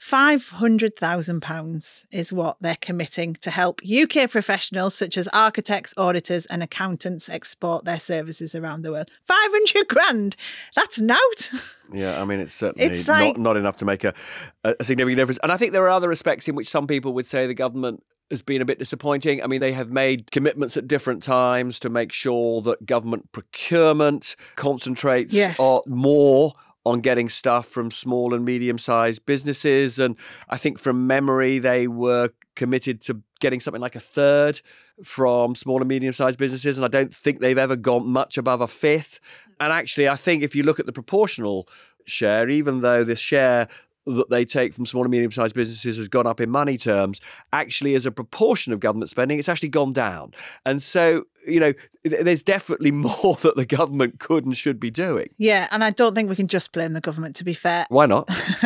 £500,000 0.00 2.04
is 2.10 2.32
what 2.32 2.56
they're 2.60 2.76
committing 2.80 3.34
to 3.34 3.50
help 3.50 3.80
UK 3.84 4.30
professionals 4.30 4.94
such 4.94 5.16
as 5.16 5.28
architects, 5.32 5.94
auditors, 5.96 6.46
and 6.46 6.62
accountants 6.62 7.28
export 7.28 7.84
their 7.84 7.98
services 7.98 8.54
around 8.54 8.82
the 8.82 8.92
world. 8.92 9.10
500 9.24 9.88
grand! 9.88 10.36
That's 10.74 10.98
nout! 10.98 11.50
Yeah, 11.90 12.20
I 12.20 12.26
mean, 12.26 12.38
it's 12.38 12.52
certainly 12.52 12.84
It's 12.92 13.08
like- 13.08 13.38
not, 13.38 13.54
not 13.54 13.56
enough 13.56 13.78
to 13.78 13.86
make 13.86 14.04
a, 14.04 14.12
a 14.62 14.74
significant 14.84 15.16
difference. 15.16 15.38
And 15.42 15.50
I 15.50 15.56
think 15.56 15.72
there 15.72 15.84
are 15.84 15.88
other 15.88 16.06
respects 16.06 16.46
in 16.46 16.54
which 16.54 16.68
some 16.68 16.86
people 16.86 17.14
would 17.14 17.24
say 17.24 17.46
the 17.46 17.54
government 17.54 18.02
has 18.30 18.42
been 18.42 18.60
a 18.60 18.66
bit 18.66 18.78
disappointing. 18.78 19.42
I 19.42 19.46
mean, 19.46 19.62
they 19.62 19.72
have 19.72 19.88
made 19.90 20.30
commitments 20.30 20.76
at 20.76 20.86
different 20.86 21.22
times 21.22 21.80
to 21.80 21.88
make 21.88 22.12
sure 22.12 22.60
that 22.60 22.84
government 22.84 23.32
procurement 23.32 24.36
concentrates 24.54 25.32
Yes. 25.32 25.56
more 25.86 26.52
on 26.88 27.00
getting 27.00 27.28
stuff 27.28 27.66
from 27.66 27.90
small 27.90 28.32
and 28.32 28.44
medium 28.44 28.78
sized 28.78 29.26
businesses. 29.26 29.98
And 29.98 30.16
I 30.48 30.56
think 30.56 30.78
from 30.78 31.06
memory, 31.06 31.58
they 31.58 31.86
were 31.86 32.30
committed 32.56 33.02
to 33.02 33.22
getting 33.40 33.60
something 33.60 33.82
like 33.82 33.94
a 33.94 34.00
third 34.00 34.60
from 35.04 35.54
small 35.54 35.80
and 35.80 35.88
medium 35.88 36.14
sized 36.14 36.38
businesses. 36.38 36.78
And 36.78 36.84
I 36.84 36.88
don't 36.88 37.14
think 37.14 37.40
they've 37.40 37.58
ever 37.58 37.76
gone 37.76 38.08
much 38.08 38.38
above 38.38 38.62
a 38.62 38.68
fifth. 38.68 39.20
And 39.60 39.70
actually, 39.70 40.08
I 40.08 40.16
think 40.16 40.42
if 40.42 40.54
you 40.54 40.62
look 40.62 40.80
at 40.80 40.86
the 40.86 40.92
proportional 40.92 41.68
share, 42.06 42.48
even 42.48 42.80
though 42.80 43.04
the 43.04 43.16
share 43.16 43.68
that 44.06 44.30
they 44.30 44.46
take 44.46 44.72
from 44.72 44.86
small 44.86 45.02
and 45.02 45.10
medium 45.10 45.30
sized 45.30 45.54
businesses 45.54 45.98
has 45.98 46.08
gone 46.08 46.26
up 46.26 46.40
in 46.40 46.48
money 46.48 46.78
terms, 46.78 47.20
actually, 47.52 47.94
as 47.94 48.06
a 48.06 48.10
proportion 48.10 48.72
of 48.72 48.80
government 48.80 49.10
spending, 49.10 49.38
it's 49.38 49.48
actually 49.48 49.68
gone 49.68 49.92
down. 49.92 50.32
And 50.64 50.82
so, 50.82 51.24
you 51.46 51.60
know, 51.60 51.72
there's 52.04 52.42
definitely 52.42 52.90
more 52.92 53.36
that 53.42 53.56
the 53.56 53.66
government 53.66 54.20
could 54.20 54.44
and 54.44 54.56
should 54.56 54.80
be 54.80 54.90
doing. 54.90 55.28
Yeah, 55.38 55.68
and 55.70 55.84
I 55.84 55.90
don't 55.90 56.14
think 56.14 56.28
we 56.28 56.36
can 56.36 56.48
just 56.48 56.72
blame 56.72 56.92
the 56.92 57.00
government, 57.00 57.36
to 57.36 57.44
be 57.44 57.54
fair. 57.54 57.86
Why 57.88 58.06
not? 58.06 58.28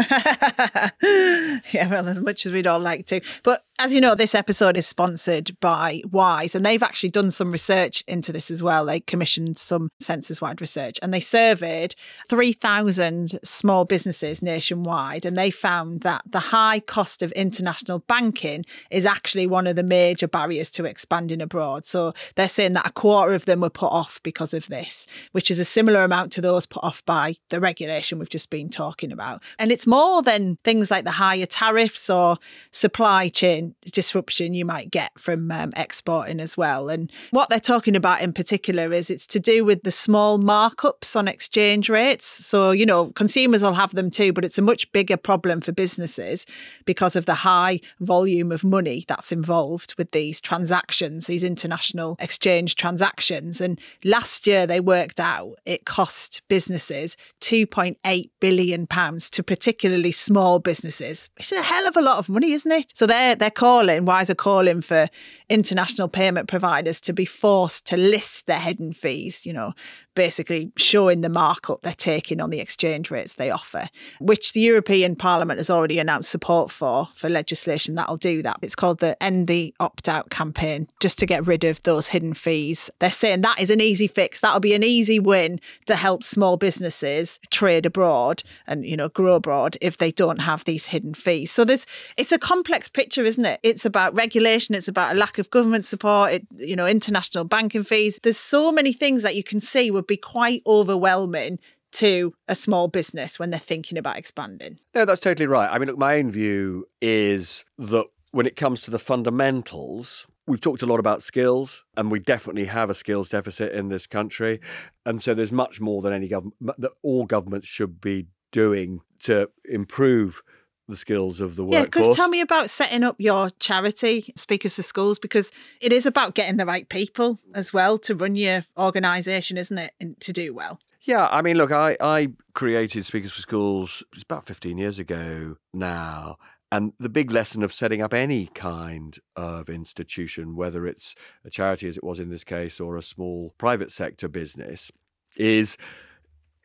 yeah, 1.02 1.88
well, 1.88 2.08
as 2.08 2.20
much 2.20 2.46
as 2.46 2.52
we'd 2.52 2.66
all 2.66 2.80
like 2.80 3.06
to. 3.06 3.20
But 3.42 3.64
as 3.78 3.92
you 3.92 4.00
know, 4.00 4.14
this 4.14 4.34
episode 4.34 4.76
is 4.76 4.86
sponsored 4.86 5.58
by 5.60 6.02
Wise, 6.10 6.54
and 6.54 6.64
they've 6.64 6.82
actually 6.82 7.08
done 7.08 7.30
some 7.30 7.50
research 7.50 8.04
into 8.06 8.32
this 8.32 8.50
as 8.50 8.62
well. 8.62 8.84
They 8.84 9.00
commissioned 9.00 9.58
some 9.58 9.88
Censuswide 10.00 10.60
research 10.60 10.98
and 11.02 11.12
they 11.12 11.20
surveyed 11.20 11.94
3,000 12.28 13.40
small 13.42 13.84
businesses 13.84 14.40
nationwide, 14.40 15.24
and 15.24 15.36
they 15.36 15.50
found 15.50 16.02
that 16.02 16.22
the 16.30 16.38
high 16.38 16.80
cost 16.80 17.22
of 17.22 17.32
international 17.32 18.00
banking 18.00 18.64
is 18.90 19.04
actually 19.04 19.46
one 19.46 19.66
of 19.66 19.74
the 19.74 19.82
major 19.82 20.28
barriers 20.28 20.70
to 20.70 20.84
expanding 20.84 21.40
abroad. 21.40 21.84
So 21.84 22.14
they're 22.36 22.48
saying 22.48 22.61
that 22.72 22.86
a 22.86 22.92
quarter 22.92 23.32
of 23.34 23.44
them 23.44 23.60
were 23.60 23.70
put 23.70 23.92
off 23.92 24.20
because 24.22 24.54
of 24.54 24.68
this, 24.68 25.06
which 25.32 25.50
is 25.50 25.58
a 25.58 25.64
similar 25.64 26.04
amount 26.04 26.32
to 26.32 26.40
those 26.40 26.66
put 26.66 26.84
off 26.84 27.04
by 27.04 27.34
the 27.50 27.60
regulation 27.60 28.18
we've 28.18 28.28
just 28.28 28.50
been 28.50 28.68
talking 28.68 29.10
about. 29.10 29.42
And 29.58 29.72
it's 29.72 29.86
more 29.86 30.22
than 30.22 30.58
things 30.64 30.90
like 30.90 31.04
the 31.04 31.10
higher 31.10 31.46
tariffs 31.46 32.08
or 32.08 32.38
supply 32.70 33.28
chain 33.28 33.74
disruption 33.90 34.54
you 34.54 34.64
might 34.64 34.90
get 34.90 35.10
from 35.18 35.50
um, 35.50 35.72
exporting 35.76 36.40
as 36.40 36.56
well. 36.56 36.88
And 36.88 37.10
what 37.30 37.48
they're 37.48 37.60
talking 37.60 37.96
about 37.96 38.22
in 38.22 38.32
particular 38.32 38.92
is 38.92 39.10
it's 39.10 39.26
to 39.28 39.40
do 39.40 39.64
with 39.64 39.82
the 39.82 39.92
small 39.92 40.38
markups 40.38 41.16
on 41.16 41.26
exchange 41.26 41.88
rates. 41.88 42.26
So, 42.26 42.70
you 42.70 42.86
know, 42.86 43.06
consumers 43.12 43.62
will 43.62 43.74
have 43.74 43.94
them 43.94 44.10
too, 44.10 44.32
but 44.32 44.44
it's 44.44 44.58
a 44.58 44.62
much 44.62 44.90
bigger 44.92 45.16
problem 45.16 45.60
for 45.60 45.72
businesses 45.72 46.46
because 46.84 47.16
of 47.16 47.26
the 47.26 47.34
high 47.34 47.80
volume 48.00 48.52
of 48.52 48.62
money 48.62 49.04
that's 49.08 49.32
involved 49.32 49.94
with 49.98 50.10
these 50.12 50.40
transactions, 50.40 51.26
these 51.26 51.44
international 51.44 52.16
exchange 52.18 52.51
transactions. 52.74 53.60
And 53.60 53.80
last 54.04 54.46
year 54.46 54.66
they 54.66 54.80
worked 54.80 55.20
out 55.20 55.54
it 55.64 55.84
cost 55.84 56.42
businesses 56.48 57.16
2.8 57.40 58.30
billion 58.40 58.86
pounds 58.86 59.30
to 59.30 59.42
particularly 59.42 60.12
small 60.12 60.58
businesses, 60.58 61.28
which 61.36 61.52
is 61.52 61.58
a 61.58 61.62
hell 61.62 61.86
of 61.86 61.96
a 61.96 62.02
lot 62.02 62.18
of 62.18 62.28
money, 62.28 62.52
isn't 62.52 62.72
it? 62.72 62.92
So 62.94 63.06
they're 63.06 63.34
they're 63.34 63.50
calling, 63.50 64.04
Wise 64.04 64.30
are 64.30 64.34
calling 64.34 64.80
for 64.80 65.08
international 65.48 66.08
payment 66.08 66.48
providers 66.48 67.00
to 67.02 67.12
be 67.12 67.24
forced 67.24 67.86
to 67.86 67.96
list 67.96 68.46
their 68.46 68.60
hidden 68.60 68.92
fees, 68.92 69.44
you 69.46 69.52
know, 69.52 69.72
basically 70.14 70.72
showing 70.76 71.20
the 71.20 71.28
markup 71.28 71.82
they're 71.82 71.94
taking 71.94 72.40
on 72.40 72.50
the 72.50 72.60
exchange 72.60 73.10
rates 73.10 73.34
they 73.34 73.50
offer, 73.50 73.88
which 74.20 74.52
the 74.52 74.60
European 74.60 75.16
Parliament 75.16 75.58
has 75.58 75.70
already 75.70 75.98
announced 75.98 76.30
support 76.30 76.70
for, 76.70 77.08
for 77.14 77.28
legislation 77.28 77.94
that'll 77.94 78.16
do 78.16 78.42
that. 78.42 78.58
It's 78.62 78.74
called 78.74 78.98
the 78.98 79.20
End 79.22 79.48
the 79.48 79.74
Opt 79.80 80.08
Out 80.08 80.30
campaign, 80.30 80.88
just 81.00 81.18
to 81.18 81.26
get 81.26 81.46
rid 81.46 81.64
of 81.64 81.82
those 81.82 82.08
hidden 82.08 82.34
fees. 82.34 82.90
They're 82.98 83.10
saying 83.10 83.40
that 83.42 83.60
is 83.60 83.70
an 83.70 83.80
easy 83.80 84.06
fix. 84.06 84.40
That'll 84.40 84.60
be 84.60 84.74
an 84.74 84.82
easy 84.82 85.18
win 85.18 85.60
to 85.86 85.96
help 85.96 86.22
small 86.22 86.56
businesses 86.56 87.40
trade 87.50 87.86
abroad 87.86 88.42
and, 88.66 88.84
you 88.86 88.96
know, 88.96 89.08
grow 89.08 89.36
abroad 89.36 89.76
if 89.80 89.98
they 89.98 90.12
don't 90.12 90.40
have 90.40 90.64
these 90.64 90.86
hidden 90.86 91.14
fees. 91.14 91.50
So 91.50 91.64
there's, 91.64 91.86
it's 92.16 92.32
a 92.32 92.38
complex 92.38 92.88
picture, 92.88 93.24
isn't 93.24 93.44
it? 93.44 93.60
It's 93.62 93.84
about 93.84 94.14
regulation, 94.14 94.74
it's 94.74 94.88
about 94.88 95.14
a 95.14 95.18
lack 95.18 95.38
of 95.38 95.50
government 95.50 95.84
support, 95.84 96.32
it, 96.32 96.46
you 96.56 96.76
know, 96.76 96.86
international 96.86 97.44
banking 97.44 97.84
fees. 97.84 98.20
There's 98.22 98.36
so 98.36 98.72
many 98.72 98.92
things 98.92 99.22
that 99.22 99.36
you 99.36 99.42
can 99.42 99.60
see 99.60 99.90
would 100.02 100.08
be 100.08 100.16
quite 100.16 100.62
overwhelming 100.66 101.60
to 101.92 102.34
a 102.48 102.54
small 102.54 102.88
business 102.88 103.38
when 103.38 103.50
they're 103.50 103.60
thinking 103.60 103.96
about 103.96 104.16
expanding. 104.16 104.78
No, 104.94 105.04
that's 105.04 105.20
totally 105.20 105.46
right. 105.46 105.70
I 105.70 105.78
mean, 105.78 105.88
look, 105.88 105.98
my 105.98 106.16
own 106.16 106.30
view 106.30 106.86
is 107.00 107.64
that 107.78 108.06
when 108.32 108.46
it 108.46 108.56
comes 108.56 108.82
to 108.82 108.90
the 108.90 108.98
fundamentals, 108.98 110.26
we've 110.46 110.60
talked 110.60 110.82
a 110.82 110.86
lot 110.86 110.98
about 110.98 111.22
skills, 111.22 111.84
and 111.96 112.10
we 112.10 112.18
definitely 112.18 112.64
have 112.64 112.90
a 112.90 112.94
skills 112.94 113.28
deficit 113.28 113.72
in 113.72 113.88
this 113.90 114.06
country. 114.06 114.58
And 115.06 115.22
so 115.22 115.34
there's 115.34 115.52
much 115.52 115.80
more 115.80 116.02
than 116.02 116.12
any 116.12 116.28
government 116.28 116.56
that 116.78 116.92
all 117.02 117.26
governments 117.26 117.68
should 117.68 118.00
be 118.00 118.26
doing 118.50 119.02
to 119.20 119.50
improve 119.64 120.42
the 120.88 120.96
skills 120.96 121.40
of 121.40 121.56
the 121.56 121.64
Yeah, 121.66 121.84
because 121.84 122.14
tell 122.16 122.28
me 122.28 122.40
about 122.40 122.70
setting 122.70 123.02
up 123.02 123.16
your 123.18 123.50
charity, 123.50 124.32
Speakers 124.36 124.76
for 124.76 124.82
Schools, 124.82 125.18
because 125.18 125.52
it 125.80 125.92
is 125.92 126.06
about 126.06 126.34
getting 126.34 126.56
the 126.56 126.66
right 126.66 126.88
people 126.88 127.38
as 127.54 127.72
well 127.72 127.98
to 127.98 128.14
run 128.14 128.36
your 128.36 128.64
organisation, 128.76 129.56
isn't 129.56 129.78
it, 129.78 129.92
and 130.00 130.18
to 130.20 130.32
do 130.32 130.52
well. 130.54 130.80
Yeah, 131.02 131.28
I 131.30 131.42
mean, 131.42 131.56
look, 131.56 131.72
I, 131.72 131.96
I 132.00 132.28
created 132.54 133.04
Speakers 133.04 133.32
for 133.32 133.42
Schools 133.42 134.04
it's 134.12 134.22
about 134.22 134.46
15 134.46 134.78
years 134.78 134.98
ago 134.98 135.56
now. 135.72 136.36
And 136.70 136.94
the 136.98 137.10
big 137.10 137.30
lesson 137.30 137.62
of 137.62 137.70
setting 137.70 138.00
up 138.00 138.14
any 138.14 138.46
kind 138.46 139.18
of 139.36 139.68
institution, 139.68 140.56
whether 140.56 140.86
it's 140.86 141.14
a 141.44 141.50
charity 141.50 141.86
as 141.86 141.98
it 141.98 142.04
was 142.04 142.18
in 142.18 142.30
this 142.30 142.44
case 142.44 142.80
or 142.80 142.96
a 142.96 143.02
small 143.02 143.52
private 143.58 143.92
sector 143.92 144.26
business, 144.26 144.90
is 145.36 145.76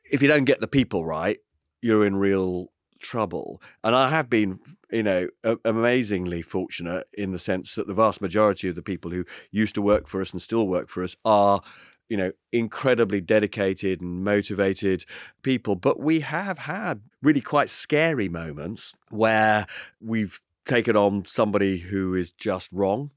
if 0.09 0.21
you 0.21 0.29
don't 0.29 0.45
get 0.45 0.61
the 0.61 0.67
people 0.67 1.03
right, 1.03 1.39
you're 1.81 2.05
in 2.05 2.15
real 2.15 2.71
trouble. 2.99 3.61
And 3.83 3.95
I 3.95 4.09
have 4.09 4.29
been, 4.29 4.59
you 4.91 5.03
know, 5.03 5.27
a- 5.43 5.57
amazingly 5.65 6.41
fortunate 6.41 7.07
in 7.13 7.31
the 7.31 7.39
sense 7.39 7.75
that 7.75 7.87
the 7.87 7.93
vast 7.93 8.21
majority 8.21 8.69
of 8.69 8.75
the 8.75 8.81
people 8.81 9.11
who 9.11 9.25
used 9.51 9.75
to 9.75 9.81
work 9.81 10.07
for 10.07 10.21
us 10.21 10.31
and 10.31 10.41
still 10.41 10.67
work 10.67 10.89
for 10.89 11.03
us 11.03 11.15
are 11.25 11.61
you 12.09 12.15
know, 12.15 12.31
incredibly 12.53 13.19
dedicated 13.19 13.99
and 13.99 14.23
motivated 14.23 15.03
people. 15.41 15.75
But 15.75 15.99
we 15.99 16.21
have 16.21 16.59
had 16.59 17.01
really 17.21 17.41
quite 17.41 17.69
scary 17.69 18.29
moments 18.29 18.93
where 19.09 19.65
we've 19.99 20.39
taken 20.65 20.95
on 20.95 21.25
somebody 21.25 21.79
who 21.79 22.13
is 22.13 22.31
just 22.31 22.71
wrong, 22.71 23.11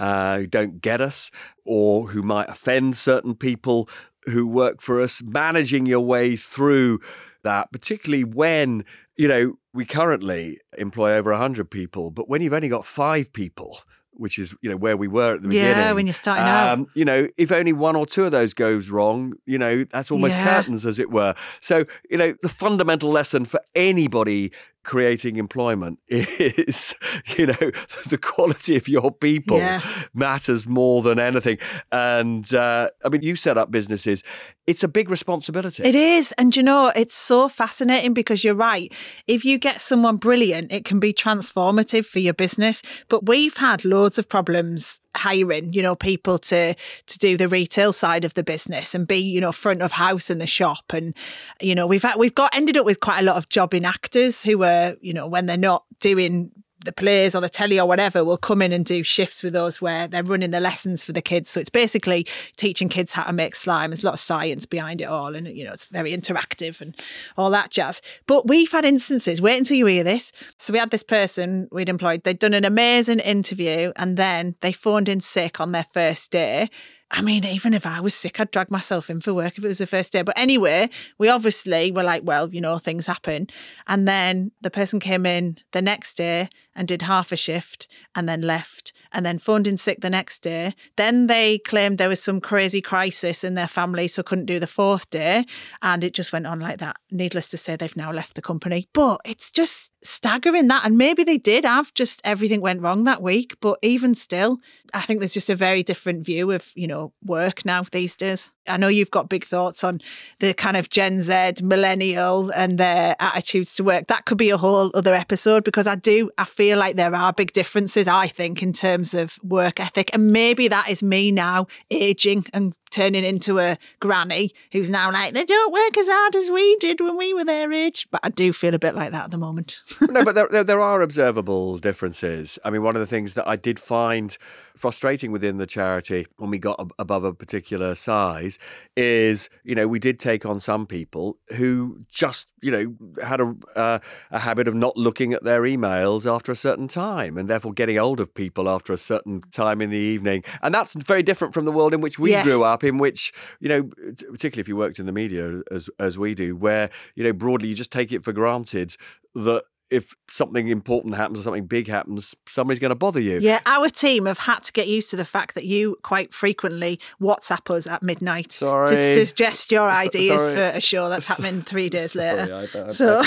uh, 0.00 0.38
who 0.38 0.46
don't 0.46 0.80
get 0.80 1.00
us, 1.00 1.30
or 1.64 2.08
who 2.08 2.22
might 2.22 2.48
offend 2.48 2.96
certain 2.96 3.34
people 3.34 3.88
who 4.24 4.46
work 4.46 4.80
for 4.80 5.00
us, 5.00 5.22
managing 5.22 5.86
your 5.86 6.00
way 6.00 6.36
through 6.36 7.00
that, 7.42 7.72
particularly 7.72 8.24
when, 8.24 8.84
you 9.16 9.28
know, 9.28 9.54
we 9.72 9.84
currently 9.84 10.58
employ 10.78 11.12
over 11.14 11.30
100 11.30 11.70
people, 11.70 12.10
but 12.10 12.28
when 12.28 12.42
you've 12.42 12.52
only 12.52 12.68
got 12.68 12.84
five 12.84 13.32
people, 13.32 13.78
which 14.12 14.38
is 14.38 14.54
you 14.60 14.68
know 14.68 14.76
where 14.76 14.96
we 14.98 15.08
were 15.08 15.34
at 15.34 15.42
the 15.42 15.48
beginning. 15.48 15.78
Yeah, 15.78 15.92
when 15.92 16.06
you're 16.06 16.12
starting 16.12 16.44
out. 16.44 16.72
um, 16.72 16.86
You 16.94 17.06
know, 17.06 17.28
if 17.38 17.50
only 17.50 17.72
one 17.72 17.96
or 17.96 18.04
two 18.04 18.24
of 18.24 18.32
those 18.32 18.52
goes 18.52 18.90
wrong, 18.90 19.32
you 19.46 19.56
know, 19.56 19.84
that's 19.84 20.10
almost 20.10 20.34
Yeah. 20.36 20.44
curtains, 20.44 20.84
as 20.84 20.98
it 20.98 21.10
were. 21.10 21.34
So 21.62 21.84
you 22.10 22.18
know, 22.18 22.34
the 22.42 22.48
fundamental 22.50 23.10
lesson 23.10 23.46
for 23.46 23.60
anybody 23.74 24.52
creating 24.84 25.36
employment 25.36 25.98
is, 26.08 26.94
you 27.36 27.46
know, 27.46 27.70
the 28.08 28.18
quality 28.20 28.76
of 28.76 28.88
your 28.88 29.12
people 29.12 29.58
Yeah. 29.58 29.80
matters 30.14 30.66
more 30.66 31.02
than 31.02 31.18
anything. 31.18 31.58
And 31.92 32.52
uh, 32.54 32.88
I 33.04 33.08
mean, 33.08 33.22
you 33.22 33.36
set 33.36 33.58
up 33.58 33.70
businesses; 33.70 34.22
it's 34.66 34.82
a 34.82 34.88
big 34.88 35.10
responsibility. 35.10 35.82
It 35.82 35.94
is. 35.94 36.32
And 36.38 36.56
you 36.56 36.62
know, 36.62 36.92
it's 36.96 37.16
so 37.16 37.48
fascinating 37.48 38.14
because 38.14 38.42
you're 38.44 38.54
right. 38.54 38.92
If 39.26 39.44
you 39.44 39.58
get 39.58 39.80
someone 39.80 40.16
brilliant, 40.16 40.72
it 40.72 40.84
can 40.84 41.00
be 41.00 41.12
transformative 41.12 42.06
for 42.06 42.18
your 42.20 42.34
business. 42.34 42.82
But 43.08 43.26
we've 43.26 43.56
had 43.56 43.84
loads 43.84 44.18
of 44.18 44.28
problems 44.28 45.00
hiring, 45.16 45.72
you 45.72 45.82
know, 45.82 45.94
people 45.94 46.38
to 46.38 46.74
to 47.06 47.18
do 47.18 47.36
the 47.36 47.48
retail 47.48 47.92
side 47.92 48.24
of 48.24 48.34
the 48.34 48.42
business 48.42 48.94
and 48.94 49.06
be, 49.06 49.16
you 49.16 49.40
know, 49.40 49.52
front 49.52 49.82
of 49.82 49.92
house 49.92 50.30
in 50.30 50.38
the 50.38 50.46
shop. 50.46 50.92
And, 50.92 51.14
you 51.60 51.74
know, 51.74 51.86
we've 51.86 52.02
had, 52.02 52.16
we've 52.16 52.34
got 52.34 52.54
ended 52.54 52.76
up 52.76 52.86
with 52.86 53.00
quite 53.00 53.20
a 53.20 53.24
lot 53.24 53.36
of 53.36 53.48
jobbing 53.48 53.84
actors 53.84 54.42
who 54.42 54.62
are, 54.62 54.96
you 55.00 55.12
know, 55.12 55.26
when 55.26 55.46
they're 55.46 55.56
not 55.56 55.84
doing 56.00 56.50
the 56.84 56.92
players 56.92 57.34
or 57.34 57.40
the 57.40 57.48
telly 57.48 57.78
or 57.78 57.86
whatever 57.86 58.24
will 58.24 58.36
come 58.36 58.62
in 58.62 58.72
and 58.72 58.84
do 58.84 59.02
shifts 59.02 59.42
with 59.42 59.54
us 59.54 59.82
where 59.82 60.08
they're 60.08 60.22
running 60.22 60.50
the 60.50 60.60
lessons 60.60 61.04
for 61.04 61.12
the 61.12 61.22
kids. 61.22 61.50
So 61.50 61.60
it's 61.60 61.70
basically 61.70 62.26
teaching 62.56 62.88
kids 62.88 63.12
how 63.12 63.24
to 63.24 63.32
make 63.32 63.54
slime. 63.54 63.90
There's 63.90 64.02
a 64.02 64.06
lot 64.06 64.14
of 64.14 64.20
science 64.20 64.66
behind 64.66 65.00
it 65.00 65.04
all, 65.04 65.34
and 65.34 65.46
you 65.48 65.64
know 65.64 65.72
it's 65.72 65.86
very 65.86 66.12
interactive 66.12 66.80
and 66.80 66.96
all 67.36 67.50
that 67.50 67.70
jazz. 67.70 68.00
But 68.26 68.48
we've 68.48 68.72
had 68.72 68.84
instances. 68.84 69.40
Wait 69.40 69.58
until 69.58 69.76
you 69.76 69.86
hear 69.86 70.04
this. 70.04 70.32
So 70.56 70.72
we 70.72 70.78
had 70.78 70.90
this 70.90 71.02
person 71.02 71.68
we'd 71.70 71.88
employed. 71.88 72.24
They'd 72.24 72.38
done 72.38 72.54
an 72.54 72.64
amazing 72.64 73.20
interview, 73.20 73.92
and 73.96 74.16
then 74.16 74.56
they 74.60 74.72
phoned 74.72 75.08
in 75.08 75.20
sick 75.20 75.60
on 75.60 75.72
their 75.72 75.86
first 75.92 76.30
day. 76.30 76.70
I 77.12 77.22
mean, 77.22 77.44
even 77.44 77.74
if 77.74 77.86
I 77.86 78.00
was 78.00 78.14
sick, 78.14 78.38
I'd 78.38 78.52
drag 78.52 78.70
myself 78.70 79.10
in 79.10 79.20
for 79.20 79.34
work 79.34 79.58
if 79.58 79.64
it 79.64 79.68
was 79.68 79.78
the 79.78 79.86
first 79.86 80.12
day. 80.12 80.22
But 80.22 80.38
anyway, 80.38 80.88
we 81.18 81.28
obviously 81.28 81.90
were 81.90 82.04
like, 82.04 82.22
well, 82.24 82.48
you 82.54 82.60
know, 82.60 82.78
things 82.78 83.06
happen. 83.06 83.48
And 83.88 84.06
then 84.06 84.52
the 84.60 84.70
person 84.70 85.00
came 85.00 85.26
in 85.26 85.58
the 85.72 85.82
next 85.82 86.16
day 86.16 86.48
and 86.74 86.86
did 86.86 87.02
half 87.02 87.32
a 87.32 87.36
shift 87.36 87.88
and 88.14 88.28
then 88.28 88.42
left 88.42 88.92
and 89.12 89.24
then 89.24 89.38
phoned 89.38 89.66
in 89.66 89.76
sick 89.76 90.00
the 90.00 90.10
next 90.10 90.42
day. 90.42 90.74
Then 90.96 91.26
they 91.26 91.58
claimed 91.58 91.98
there 91.98 92.08
was 92.08 92.22
some 92.22 92.40
crazy 92.40 92.80
crisis 92.80 93.44
in 93.44 93.54
their 93.54 93.68
family, 93.68 94.08
so 94.08 94.22
couldn't 94.22 94.46
do 94.46 94.58
the 94.58 94.66
fourth 94.66 95.10
day. 95.10 95.44
And 95.82 96.04
it 96.04 96.14
just 96.14 96.32
went 96.32 96.46
on 96.46 96.60
like 96.60 96.78
that. 96.78 96.96
Needless 97.10 97.48
to 97.48 97.56
say, 97.56 97.76
they've 97.76 97.96
now 97.96 98.12
left 98.12 98.34
the 98.34 98.42
company. 98.42 98.88
But 98.92 99.20
it's 99.24 99.50
just 99.50 99.90
staggering 100.02 100.68
that. 100.68 100.84
And 100.84 100.96
maybe 100.98 101.24
they 101.24 101.38
did 101.38 101.64
have 101.64 101.92
just 101.94 102.20
everything 102.24 102.60
went 102.60 102.82
wrong 102.82 103.04
that 103.04 103.22
week. 103.22 103.56
But 103.60 103.78
even 103.82 104.14
still, 104.14 104.58
I 104.94 105.02
think 105.02 105.20
there's 105.20 105.34
just 105.34 105.50
a 105.50 105.56
very 105.56 105.82
different 105.82 106.24
view 106.24 106.50
of, 106.52 106.70
you 106.74 106.86
know, 106.86 107.12
work 107.24 107.64
now 107.64 107.84
these 107.90 108.16
days. 108.16 108.50
I 108.68 108.76
know 108.76 108.88
you've 108.88 109.10
got 109.10 109.28
big 109.28 109.44
thoughts 109.44 109.82
on 109.82 110.00
the 110.38 110.54
kind 110.54 110.76
of 110.76 110.90
Gen 110.90 111.20
Z, 111.20 111.62
millennial, 111.62 112.50
and 112.50 112.78
their 112.78 113.16
attitudes 113.18 113.74
to 113.76 113.84
work. 113.84 114.06
That 114.08 114.26
could 114.26 114.38
be 114.38 114.50
a 114.50 114.56
whole 114.56 114.90
other 114.94 115.14
episode 115.14 115.64
because 115.64 115.86
I 115.86 115.96
do, 115.96 116.30
I 116.38 116.44
feel 116.44 116.78
like 116.78 116.96
there 116.96 117.14
are 117.14 117.32
big 117.32 117.52
differences, 117.52 118.06
I 118.06 118.28
think, 118.28 118.62
in 118.62 118.72
terms 118.72 119.14
of 119.14 119.38
work 119.42 119.80
ethic. 119.80 120.10
And 120.14 120.32
maybe 120.32 120.68
that 120.68 120.88
is 120.90 121.02
me 121.02 121.32
now 121.32 121.66
aging 121.90 122.46
and 122.52 122.74
turning 122.90 123.24
into 123.24 123.58
a 123.58 123.78
granny 124.00 124.50
who's 124.72 124.90
now 124.90 125.10
like, 125.12 125.34
they 125.34 125.44
don't 125.44 125.72
work 125.72 125.96
as 125.96 126.06
hard 126.08 126.34
as 126.36 126.50
we 126.50 126.76
did 126.76 127.00
when 127.00 127.16
we 127.16 127.32
were 127.34 127.44
their 127.44 127.72
age. 127.72 128.06
But 128.10 128.20
I 128.22 128.28
do 128.30 128.52
feel 128.52 128.74
a 128.74 128.78
bit 128.78 128.94
like 128.94 129.12
that 129.12 129.24
at 129.24 129.30
the 129.30 129.38
moment. 129.38 129.78
no, 130.00 130.24
but 130.24 130.34
there, 130.34 130.48
there, 130.50 130.64
there 130.64 130.80
are 130.80 131.00
observable 131.02 131.78
differences. 131.78 132.58
I 132.64 132.70
mean, 132.70 132.82
one 132.82 132.96
of 132.96 133.00
the 133.00 133.06
things 133.06 133.34
that 133.34 133.46
I 133.48 133.56
did 133.56 133.78
find 133.78 134.36
frustrating 134.76 135.30
within 135.30 135.58
the 135.58 135.66
charity 135.66 136.26
when 136.36 136.50
we 136.50 136.58
got 136.58 136.80
ab- 136.80 136.92
above 136.98 137.22
a 137.24 137.34
particular 137.34 137.94
size 137.94 138.58
is, 138.96 139.48
you 139.64 139.74
know, 139.74 139.86
we 139.86 139.98
did 139.98 140.18
take 140.18 140.46
on 140.46 140.58
some 140.60 140.86
people 140.86 141.38
who 141.56 142.04
just, 142.08 142.46
you 142.62 142.70
know, 142.70 142.94
had 143.24 143.40
a, 143.40 143.54
uh, 143.76 143.98
a 144.30 144.38
habit 144.38 144.66
of 144.68 144.74
not 144.74 144.96
looking 144.96 145.32
at 145.32 145.44
their 145.44 145.62
emails 145.62 146.30
after 146.30 146.50
a 146.50 146.56
certain 146.56 146.88
time 146.88 147.36
and 147.36 147.48
therefore 147.48 147.72
getting 147.72 147.96
hold 147.96 148.20
of 148.20 148.32
people 148.34 148.68
after 148.68 148.92
a 148.92 148.98
certain 148.98 149.42
time 149.52 149.80
in 149.82 149.90
the 149.90 149.98
evening. 149.98 150.42
And 150.62 150.74
that's 150.74 150.94
very 150.94 151.22
different 151.22 151.52
from 151.54 151.64
the 151.66 151.72
world 151.72 151.92
in 151.94 152.00
which 152.00 152.18
we 152.18 152.30
Yes. 152.30 152.44
grew 152.46 152.62
up, 152.64 152.79
in 152.84 152.98
which, 152.98 153.32
you 153.60 153.68
know, 153.68 153.82
particularly 154.30 154.60
if 154.60 154.68
you 154.68 154.76
worked 154.76 154.98
in 154.98 155.06
the 155.06 155.12
media 155.12 155.62
as, 155.70 155.88
as 155.98 156.18
we 156.18 156.34
do, 156.34 156.56
where, 156.56 156.90
you 157.14 157.24
know, 157.24 157.32
broadly 157.32 157.68
you 157.68 157.74
just 157.74 157.92
take 157.92 158.12
it 158.12 158.24
for 158.24 158.32
granted 158.32 158.96
that 159.34 159.64
if 159.90 160.14
something 160.30 160.68
important 160.68 161.16
happens 161.16 161.40
or 161.40 161.42
something 161.42 161.66
big 161.66 161.88
happens, 161.88 162.32
somebody's 162.48 162.78
going 162.78 162.90
to 162.90 162.94
bother 162.94 163.18
you. 163.18 163.40
Yeah, 163.40 163.58
our 163.66 163.88
team 163.88 164.26
have 164.26 164.38
had 164.38 164.62
to 164.62 164.72
get 164.72 164.86
used 164.86 165.10
to 165.10 165.16
the 165.16 165.24
fact 165.24 165.56
that 165.56 165.64
you 165.64 165.96
quite 166.04 166.32
frequently 166.32 167.00
WhatsApp 167.20 167.68
us 167.74 167.88
at 167.88 168.00
midnight 168.00 168.52
Sorry. 168.52 168.86
to 168.86 169.26
suggest 169.26 169.72
your 169.72 169.88
ideas 169.90 170.40
sorry. 170.40 170.54
for 170.54 170.62
a 170.76 170.80
show 170.80 171.08
that's 171.08 171.26
happening 171.32 171.62
three 171.62 171.88
days 171.88 172.14
later. 172.14 172.46
Sorry, 172.68 172.82
I- 172.82 172.84
I- 172.84 172.88
so, 172.88 173.22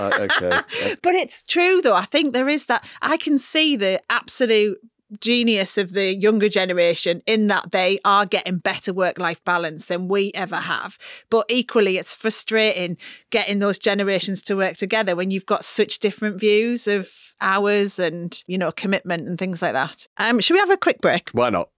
Uh, 0.00 0.18
okay. 0.30 0.96
but 1.02 1.14
it's 1.14 1.42
true 1.42 1.82
though. 1.82 1.94
I 1.94 2.06
think 2.06 2.32
there 2.32 2.48
is 2.48 2.64
that. 2.66 2.88
I 3.02 3.18
can 3.18 3.36
see 3.36 3.76
the 3.76 4.00
absolute 4.08 4.78
genius 5.20 5.78
of 5.78 5.92
the 5.92 6.14
younger 6.14 6.48
generation 6.48 7.22
in 7.26 7.46
that 7.46 7.70
they 7.70 7.98
are 8.04 8.26
getting 8.26 8.58
better 8.58 8.92
work 8.92 9.18
life 9.18 9.44
balance 9.44 9.86
than 9.86 10.08
we 10.08 10.32
ever 10.34 10.56
have. 10.56 10.98
But 11.30 11.46
equally, 11.48 11.96
it's 11.96 12.14
frustrating 12.14 12.96
getting 13.30 13.58
those 13.58 13.78
generations 13.78 14.42
to 14.42 14.56
work 14.56 14.76
together 14.76 15.16
when 15.16 15.30
you've 15.30 15.46
got 15.46 15.64
such 15.64 15.98
different 15.98 16.40
views 16.40 16.86
of 16.86 17.10
hours 17.40 17.98
and, 17.98 18.42
you 18.46 18.58
know, 18.58 18.72
commitment 18.72 19.28
and 19.28 19.38
things 19.38 19.62
like 19.62 19.74
that. 19.74 20.06
Um, 20.16 20.40
should 20.40 20.54
we 20.54 20.60
have 20.60 20.70
a 20.70 20.76
quick 20.76 21.00
break? 21.00 21.30
Why 21.30 21.50
not? 21.50 21.70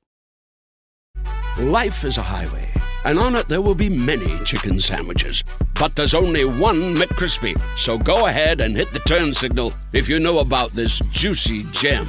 Life 1.58 2.04
is 2.04 2.18
a 2.18 2.22
highway, 2.22 2.72
and 3.04 3.18
on 3.18 3.34
it 3.34 3.48
there 3.48 3.60
will 3.60 3.74
be 3.74 3.90
many 3.90 4.38
chicken 4.44 4.78
sandwiches. 4.78 5.42
But 5.74 5.96
there's 5.96 6.14
only 6.14 6.44
one 6.44 6.94
McCrispy. 6.94 7.60
So 7.76 7.98
go 7.98 8.26
ahead 8.26 8.60
and 8.60 8.76
hit 8.76 8.92
the 8.92 9.00
turn 9.00 9.34
signal 9.34 9.74
if 9.92 10.08
you 10.08 10.20
know 10.20 10.38
about 10.38 10.70
this 10.70 11.00
juicy 11.10 11.64
gem 11.72 12.06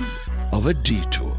of 0.51 0.65
a 0.65 0.73
detour. 0.73 1.38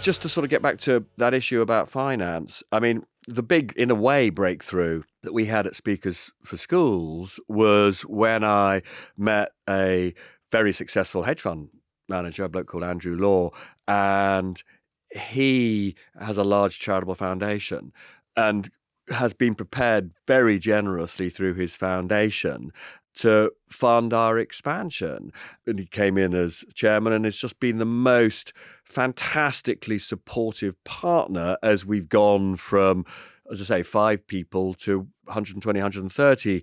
Just 0.00 0.22
to 0.22 0.28
sort 0.30 0.44
of 0.44 0.50
get 0.50 0.62
back 0.62 0.78
to 0.78 1.04
that 1.18 1.34
issue 1.34 1.60
about 1.60 1.90
finance, 1.90 2.62
I 2.72 2.80
mean, 2.80 3.04
the 3.26 3.42
big, 3.42 3.74
in 3.76 3.90
a 3.90 3.94
way, 3.94 4.30
breakthrough 4.30 5.02
that 5.22 5.34
we 5.34 5.46
had 5.46 5.66
at 5.66 5.76
Speakers 5.76 6.30
for 6.42 6.56
Schools 6.56 7.38
was 7.46 8.02
when 8.02 8.42
I 8.42 8.80
met 9.18 9.50
a 9.68 10.14
very 10.50 10.72
successful 10.72 11.24
hedge 11.24 11.42
fund 11.42 11.68
manager, 12.08 12.44
a 12.44 12.48
bloke 12.48 12.68
called 12.68 12.84
Andrew 12.84 13.16
Law, 13.16 13.50
and 13.86 14.62
he 15.10 15.94
has 16.18 16.38
a 16.38 16.44
large 16.44 16.78
charitable 16.78 17.14
foundation 17.14 17.92
and 18.34 18.70
has 19.10 19.34
been 19.34 19.54
prepared 19.54 20.12
very 20.26 20.58
generously 20.58 21.28
through 21.28 21.54
his 21.54 21.74
foundation 21.74 22.72
to 23.18 23.52
fund 23.68 24.12
our 24.12 24.38
expansion. 24.38 25.32
And 25.66 25.78
he 25.78 25.86
came 25.86 26.16
in 26.18 26.34
as 26.34 26.64
chairman 26.74 27.12
and 27.12 27.24
has 27.24 27.36
just 27.36 27.60
been 27.60 27.78
the 27.78 27.84
most 27.84 28.52
fantastically 28.84 29.98
supportive 29.98 30.82
partner 30.84 31.56
as 31.62 31.84
we've 31.86 32.08
gone 32.08 32.56
from, 32.56 33.04
as 33.50 33.60
I 33.60 33.64
say, 33.64 33.82
five 33.82 34.26
people 34.26 34.74
to 34.74 35.08
120, 35.24 35.78
130 35.80 36.62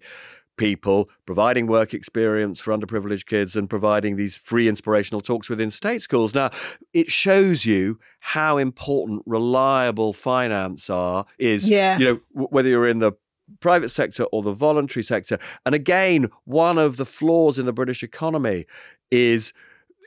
people, 0.58 1.10
providing 1.26 1.68
work 1.68 1.94
experience 1.94 2.62
for 2.62 2.76
underprivileged 2.78 3.26
kids 3.26 3.58
and 3.58 3.70
providing 3.70 4.16
these 4.16 4.38
free 4.38 4.68
inspirational 4.70 5.20
talks 5.22 5.50
within 5.50 5.70
state 5.70 6.02
schools. 6.02 6.34
Now, 6.34 6.50
it 6.94 7.12
shows 7.12 7.66
you 7.66 8.00
how 8.20 8.58
important 8.58 9.22
reliable 9.26 10.14
finance 10.14 10.90
are 10.90 11.26
is 11.38 11.68
Yeah. 11.68 11.98
you 11.98 12.06
know 12.06 12.20
w- 12.34 12.48
whether 12.52 12.70
you're 12.70 12.88
in 12.88 13.00
the 13.00 13.12
private 13.60 13.90
sector 13.90 14.24
or 14.26 14.42
the 14.42 14.54
voluntary 14.54 15.04
sector. 15.04 15.38
And 15.66 15.76
again, 15.76 16.30
one 16.46 16.78
of 16.78 16.98
the 16.98 17.06
flaws 17.06 17.60
in 17.60 17.66
the 17.66 17.74
British 17.74 18.04
economy 18.04 18.66
is 19.12 19.54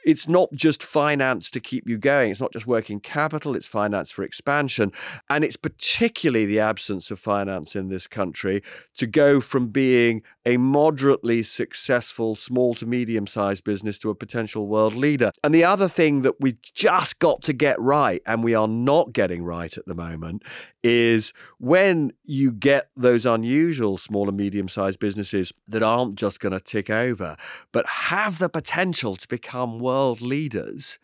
it's 0.09 0.27
not 0.27 0.51
just 0.55 0.83
finance 0.83 1.51
to 1.51 1.61
keep 1.61 1.87
you 1.87 1.99
going. 1.99 2.31
It's 2.31 2.41
not 2.41 2.55
just 2.55 2.67
working 2.67 2.99
capital, 2.99 3.55
it's 3.55 3.69
finance 3.69 4.11
for 4.11 4.23
expansion. 4.23 4.91
And 5.29 5.45
it's 5.45 5.59
particularly 5.59 6.47
the 6.47 6.61
absence 6.61 7.11
of 7.11 7.19
finance 7.19 7.77
in 7.77 7.89
this 7.89 8.07
country 8.07 8.63
to 8.97 9.07
go 9.07 9.43
from 9.43 9.69
being 9.69 10.23
a 10.47 10.57
moderately 10.57 11.43
successful 11.43 12.35
small 12.35 12.75
to 12.77 12.87
medium 12.87 13.27
sized 13.27 13.65
business 13.65 13.99
to 13.99 14.09
a 14.09 14.15
potential 14.15 14.67
world 14.67 14.95
leader. 14.95 15.31
And 15.45 15.55
the 15.55 15.65
other 15.65 15.89
thing 15.89 16.23
that 16.23 16.41
we've 16.41 16.63
just 16.63 17.19
got 17.19 17.43
to 17.43 17.53
get 17.53 17.79
right, 17.79 18.23
and 18.25 18.43
we 18.43 18.55
are 18.55 18.67
not 18.67 19.13
getting 19.13 19.45
right 19.45 19.77
at 19.77 19.85
the 19.85 19.95
moment, 19.95 20.43
is 20.83 21.35
when 21.59 22.13
you 22.25 22.51
get 22.51 22.89
those 22.97 23.27
unusual 23.27 23.99
small 23.99 24.27
and 24.27 24.39
medium 24.39 24.69
sized 24.69 25.01
businesses 25.01 25.53
that 25.67 25.83
aren't 25.83 26.15
just 26.15 26.41
going 26.41 26.53
to 26.53 26.61
tick 26.61 26.89
over, 26.89 27.37
but 27.73 27.85
have 27.87 28.39
the 28.39 28.49
potential 28.49 29.17
to 29.17 29.29
become 29.29 29.79
world 29.79 29.98
leaders. 30.21 30.99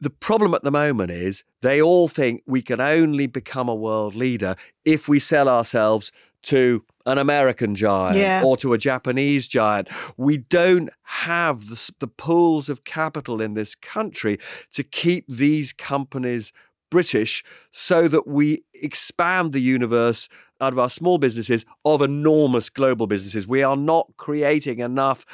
The 0.00 0.10
problem 0.10 0.54
at 0.54 0.62
the 0.62 0.70
moment 0.70 1.10
is 1.10 1.44
they 1.60 1.80
all 1.82 2.08
think 2.08 2.42
we 2.46 2.62
can 2.62 2.80
only 2.80 3.26
become 3.26 3.68
a 3.68 3.74
world 3.74 4.14
leader 4.14 4.56
if 4.84 5.08
we 5.08 5.18
sell 5.18 5.48
ourselves 5.48 6.10
to 6.42 6.82
an 7.04 7.18
American 7.18 7.74
giant 7.74 8.16
Yeah. 8.16 8.42
or 8.44 8.56
to 8.58 8.72
a 8.72 8.78
Japanese 8.78 9.46
giant. 9.46 9.88
We 10.16 10.38
don't 10.38 10.88
have 11.02 11.66
the, 11.66 11.92
the 11.98 12.06
pools 12.06 12.68
of 12.70 12.84
capital 12.84 13.42
in 13.42 13.54
this 13.54 13.74
country 13.74 14.38
to 14.72 14.82
keep 14.82 15.26
these 15.28 15.72
companies 15.74 16.52
British 16.90 17.44
so 17.70 18.08
that 18.08 18.26
we 18.26 18.64
expand 18.74 19.52
the 19.52 19.60
universe 19.60 20.28
out 20.60 20.72
of 20.72 20.78
our 20.78 20.90
small 20.90 21.18
businesses 21.18 21.64
of 21.84 22.02
enormous 22.02 22.70
global 22.70 23.06
businesses. 23.06 23.46
We 23.46 23.62
are 23.62 23.76
not 23.76 24.08
creating 24.16 24.78
enough 24.80 25.24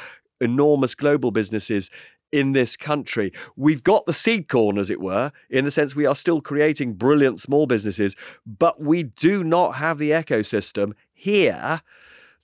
enormous 0.40 0.94
global 0.94 1.30
businesses 1.30 1.90
in 2.32 2.52
this 2.52 2.76
country. 2.76 3.32
We've 3.56 3.82
got 3.82 4.06
the 4.06 4.12
seed 4.12 4.48
corn, 4.48 4.78
as 4.78 4.90
it 4.90 5.00
were, 5.00 5.32
in 5.48 5.64
the 5.64 5.70
sense 5.70 5.94
we 5.94 6.06
are 6.06 6.14
still 6.14 6.40
creating 6.40 6.94
brilliant 6.94 7.40
small 7.40 7.66
businesses, 7.66 8.16
but 8.46 8.80
we 8.80 9.04
do 9.04 9.44
not 9.44 9.76
have 9.76 9.98
the 9.98 10.10
ecosystem 10.10 10.92
here 11.12 11.82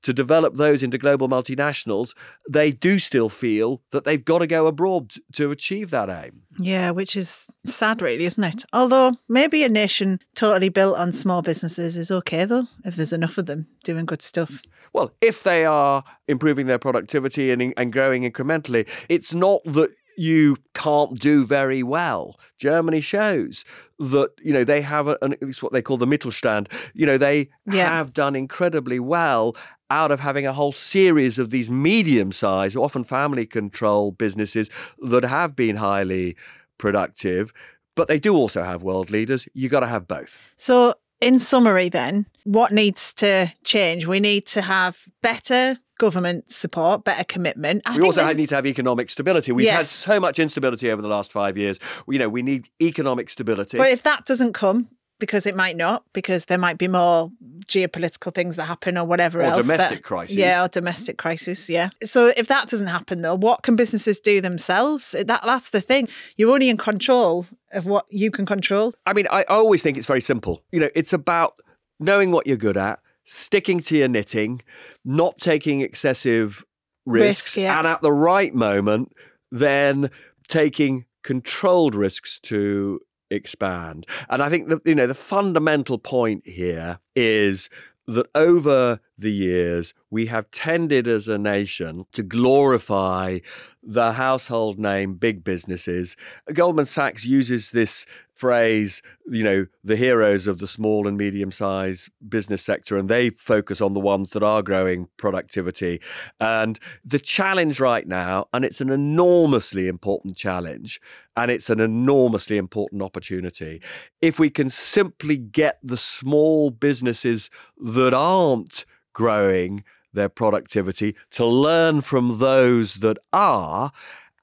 to 0.03 0.13
develop 0.13 0.55
those 0.55 0.83
into 0.83 0.99
global 0.99 1.29
multinationals. 1.29 2.15
They 2.49 2.73
do 2.73 2.99
still 2.99 3.29
feel 3.29 3.83
that 3.91 4.05
they've 4.05 4.25
got 4.25 4.39
to 4.41 4.47
go 4.47 4.67
abroad 4.67 5.13
to 5.35 5.51
achieve 5.51 5.91
that 5.91 6.09
aim. 6.09 6.43
Yeah, 6.59 6.91
which 6.91 7.17
is 7.17 7.47
sad, 7.67 8.03
really, 8.03 8.25
isn't 8.25 8.45
it? 8.45 8.65
Although 8.73 9.13
maybe 9.29 9.65
a 9.65 9.69
nation 9.69 10.19
totally 10.35 10.69
built 10.69 10.97
on 10.99 11.13
small 11.13 11.43
businesses 11.43 11.97
is 11.97 12.11
okay, 12.11 12.45
though, 12.45 12.67
if 12.85 12.97
there's 12.97 13.13
enough 13.13 13.39
of 13.39 13.47
them 13.47 13.67
doing 13.85 14.05
good 14.07 14.23
stuff. 14.23 14.61
Well, 14.93 15.13
if 15.21 15.43
they 15.43 15.65
are 15.65 16.05
improving 16.29 16.67
their 16.67 16.79
productivity 16.79 17.51
and, 17.51 17.73
and 17.77 17.93
growing 17.93 18.31
incrementally, 18.31 18.89
it's 19.09 19.33
not 19.33 19.63
that 19.65 19.91
you 20.19 20.59
can't 20.75 21.19
do 21.19 21.47
very 21.47 21.83
well. 21.83 22.39
Germany 22.59 23.01
shows 23.01 23.65
that 23.99 24.29
you 24.43 24.53
know 24.53 24.63
they 24.63 24.83
have 24.83 25.09
a, 25.09 25.17
an, 25.23 25.35
it's 25.41 25.63
what 25.63 25.73
they 25.73 25.81
call 25.81 25.97
the 25.97 26.07
Mittelstand. 26.07 26.71
You 26.93 27.07
know 27.07 27.17
they 27.17 27.49
Yeah. 27.65 27.89
have 27.89 28.13
done 28.13 28.37
incredibly 28.37 29.01
well 29.01 29.57
out 29.93 30.11
of 30.11 30.21
having 30.21 30.47
a 30.47 30.55
whole 30.55 30.73
series 30.73 31.39
of 31.39 31.51
these 31.51 31.71
medium-sized, 31.71 32.75
often 32.77 33.05
family-controlled 33.05 34.17
businesses 34.17 34.71
that 35.03 35.23
have 35.23 35.55
been 35.55 35.77
highly 35.77 36.35
productive. 36.79 37.53
But 37.95 38.09
they 38.09 38.19
do 38.19 38.35
also 38.35 38.63
have 38.63 38.83
world 38.83 39.11
leaders. 39.11 39.47
You 39.53 39.69
got 39.69 39.81
to 39.81 39.87
have 39.87 40.09
both. 40.09 40.39
So, 40.57 40.95
in 41.21 41.39
summary, 41.39 41.91
then, 41.91 42.25
what 42.45 42.73
needs 42.73 43.13
to 43.15 43.53
change? 43.65 44.07
We 44.07 44.19
need 44.19 44.47
to 44.47 44.63
have 44.63 45.05
better 45.21 45.79
government 45.99 46.51
support, 46.51 47.05
better 47.05 47.23
commitment. 47.25 47.83
I 47.85 47.97
we 47.97 48.03
also 48.03 48.25
that- 48.25 48.37
need 48.37 48.49
to 48.49 48.55
have 48.55 48.67
economic 48.67 49.11
stability. 49.11 49.53
We've 49.53 49.69
had 49.69 49.87
so 49.87 50.19
much 50.19 50.39
instability 50.39 50.91
over 50.91 51.03
the 51.03 51.09
last 51.09 51.31
five 51.33 51.59
years. 51.59 51.79
You 52.09 52.19
know, 52.19 52.31
we 52.31 52.43
need 52.43 52.71
economic 52.81 53.29
stability. 53.29 53.77
But 53.77 53.91
if 53.91 54.03
that 54.05 54.25
doesn't 54.25 54.55
come, 54.55 54.89
because 55.23 55.47
it 55.47 55.55
might 55.55 55.77
not, 55.77 56.03
because 56.13 56.47
there 56.47 56.59
might 56.59 56.79
be 56.79 56.89
more 56.89 57.31
geopolitical 57.67 58.35
things 58.35 58.57
that 58.57 58.65
happen 58.65 58.99
or 58.99 59.05
whatever 59.05 59.39
Or 59.39 59.45
else. 59.45 59.57
that- 59.69 59.77
domestic 59.77 60.03
crises. 60.03 60.37
Yeah, 60.37 60.65
or 60.65 60.69
domestic 60.69 61.17
crisis. 61.17 61.71
Yeah. 61.71 61.91
So 62.03 62.33
if 62.37 62.49
that 62.49 62.67
doesn't 62.69 62.89
happen, 62.89 63.23
though, 63.23 63.37
what 63.37 63.63
can 63.63 63.77
businesses 63.77 64.19
do 64.19 64.41
themselves? 64.41 65.13
That 65.13 65.43
that's 65.45 65.71
the 65.71 65.81
thing. 65.81 66.09
You're 66.37 66.53
only 66.53 66.69
in 66.69 66.77
control 66.77 67.47
of 67.71 67.87
what 67.87 68.05
you 68.11 68.33
can 68.33 68.47
control. 68.47 68.93
I 69.07 69.13
mean, 69.13 69.29
I, 69.31 69.43
I 69.43 69.55
always 69.55 69.81
think 69.81 69.97
it's 69.97 70.09
very 70.09 70.21
simple. 70.21 70.65
You 70.73 70.81
know, 70.81 70.91
it's 70.97 71.13
about 71.13 71.55
knowing 72.01 72.33
what 72.33 72.49
you're 72.49 72.57
good 72.57 72.77
at, 72.77 72.99
sticking 73.25 73.79
to 73.83 73.97
your 73.97 74.09
knitting, 74.09 74.61
not 75.05 75.39
taking 75.39 75.83
excessive 75.83 76.65
risks, 77.07 77.57
Risk, 77.57 77.57
yeah. 77.59 77.79
and 77.79 77.87
at 77.87 78.03
the 78.03 78.11
right 78.13 78.53
moment, 78.53 79.13
then 79.53 80.11
taking 80.49 81.05
controlled 81.23 81.95
risks 81.95 82.41
to 82.41 82.99
expand. 83.33 84.07
And 84.29 84.43
I 84.43 84.49
think 84.49 84.69
that, 84.69 84.81
you 84.85 84.95
know, 84.95 85.07
the 85.07 85.15
fundamental 85.15 85.99
point 85.99 86.47
here 86.47 86.99
is 87.15 87.69
that 88.07 88.27
over 88.35 89.01
the 89.19 89.33
years, 89.33 89.95
we 90.11 90.27
have 90.27 90.51
tended 90.51 91.07
as 91.07 91.29
a 91.29 91.39
nation 91.39 92.07
to 92.13 92.23
glorify 92.23 93.39
the 93.83 94.13
household 94.13 94.79
name 94.79 95.15
big 95.15 95.43
businesses. 95.43 96.17
Goldman 96.53 96.87
Sachs 96.87 97.25
uses 97.25 97.71
this 97.71 98.07
phrase, 98.35 99.03
you 99.29 99.43
know, 99.43 99.67
the 99.85 99.97
heroes 99.97 100.47
of 100.47 100.59
the 100.59 100.67
small 100.67 101.07
and 101.07 101.17
medium 101.17 101.51
sized 101.51 102.09
business 102.27 102.63
sector, 102.63 102.97
and 102.97 103.09
they 103.09 103.31
focus 103.31 103.81
on 103.81 103.93
the 103.93 104.01
ones 104.01 104.31
that 104.31 104.43
are 104.43 104.63
growing 104.63 105.09
productivity. 105.17 106.01
And 106.41 106.79
the 107.05 107.19
challenge 107.19 107.81
right 107.81 108.07
now, 108.07 108.47
and 108.53 108.65
it's 108.65 108.81
an 108.81 108.91
enormously 108.91 109.89
important 109.89 110.37
challenge, 110.37 111.01
and 111.37 111.51
it's 111.51 111.71
an 111.71 111.81
enormously 111.81 112.57
important 112.57 113.03
opportunity. 113.03 113.83
If 114.21 114.39
we 114.39 114.51
can 114.51 114.71
simply 114.71 115.37
get 115.37 115.79
the 115.83 115.97
small 115.97 116.71
businesses 116.71 117.51
that 117.79 118.15
aren't 118.15 118.85
growing 119.13 119.85
their 120.13 120.29
productivity 120.29 121.17
to 121.31 121.47
learn 121.47 122.01
from 122.01 122.39
those 122.39 122.97
that 122.97 123.19
are, 123.33 123.91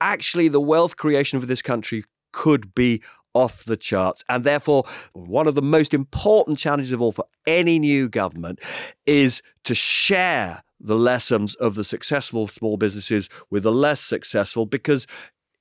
actually 0.01 0.47
the 0.47 0.61
wealth 0.61 0.95
creation 0.97 1.39
for 1.39 1.45
this 1.45 1.61
country 1.61 2.03
could 2.31 2.73
be 2.73 3.01
off 3.33 3.63
the 3.63 3.77
charts. 3.77 4.23
And 4.27 4.43
therefore, 4.43 4.85
one 5.13 5.47
of 5.47 5.55
the 5.55 5.61
most 5.61 5.93
important 5.93 6.57
challenges 6.57 6.91
of 6.91 7.01
all 7.01 7.11
for 7.11 7.25
any 7.45 7.77
new 7.77 8.09
government 8.09 8.59
is 9.05 9.41
to 9.65 9.75
share 9.75 10.63
the 10.79 10.95
lessons 10.95 11.55
of 11.55 11.75
the 11.75 11.83
successful 11.83 12.47
small 12.47 12.77
businesses 12.77 13.29
with 13.49 13.63
the 13.63 13.71
less 13.71 13.99
successful, 13.99 14.65
because 14.65 15.05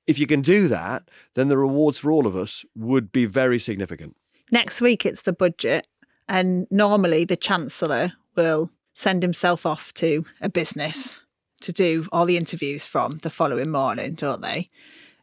if 0.06 0.18
you 0.18 0.26
can 0.26 0.40
do 0.40 0.68
that, 0.68 1.02
then 1.34 1.48
the 1.48 1.58
rewards 1.58 1.98
for 1.98 2.10
all 2.10 2.26
of 2.26 2.36
us 2.36 2.64
would 2.74 3.12
be 3.12 3.26
very 3.26 3.58
significant. 3.58 4.16
Next 4.50 4.80
week 4.80 5.04
it's 5.04 5.22
the 5.22 5.34
budget, 5.34 5.86
and 6.28 6.66
normally 6.70 7.24
the 7.24 7.36
chancellor 7.36 8.12
will 8.34 8.70
send 8.98 9.22
himself 9.22 9.64
off 9.64 9.94
to 9.94 10.24
a 10.40 10.48
business 10.48 11.20
to 11.60 11.72
do 11.72 12.08
all 12.10 12.26
the 12.26 12.36
interviews 12.36 12.84
from 12.84 13.18
the 13.18 13.30
following 13.30 13.70
morning, 13.70 14.14
don't 14.14 14.42
they? 14.42 14.68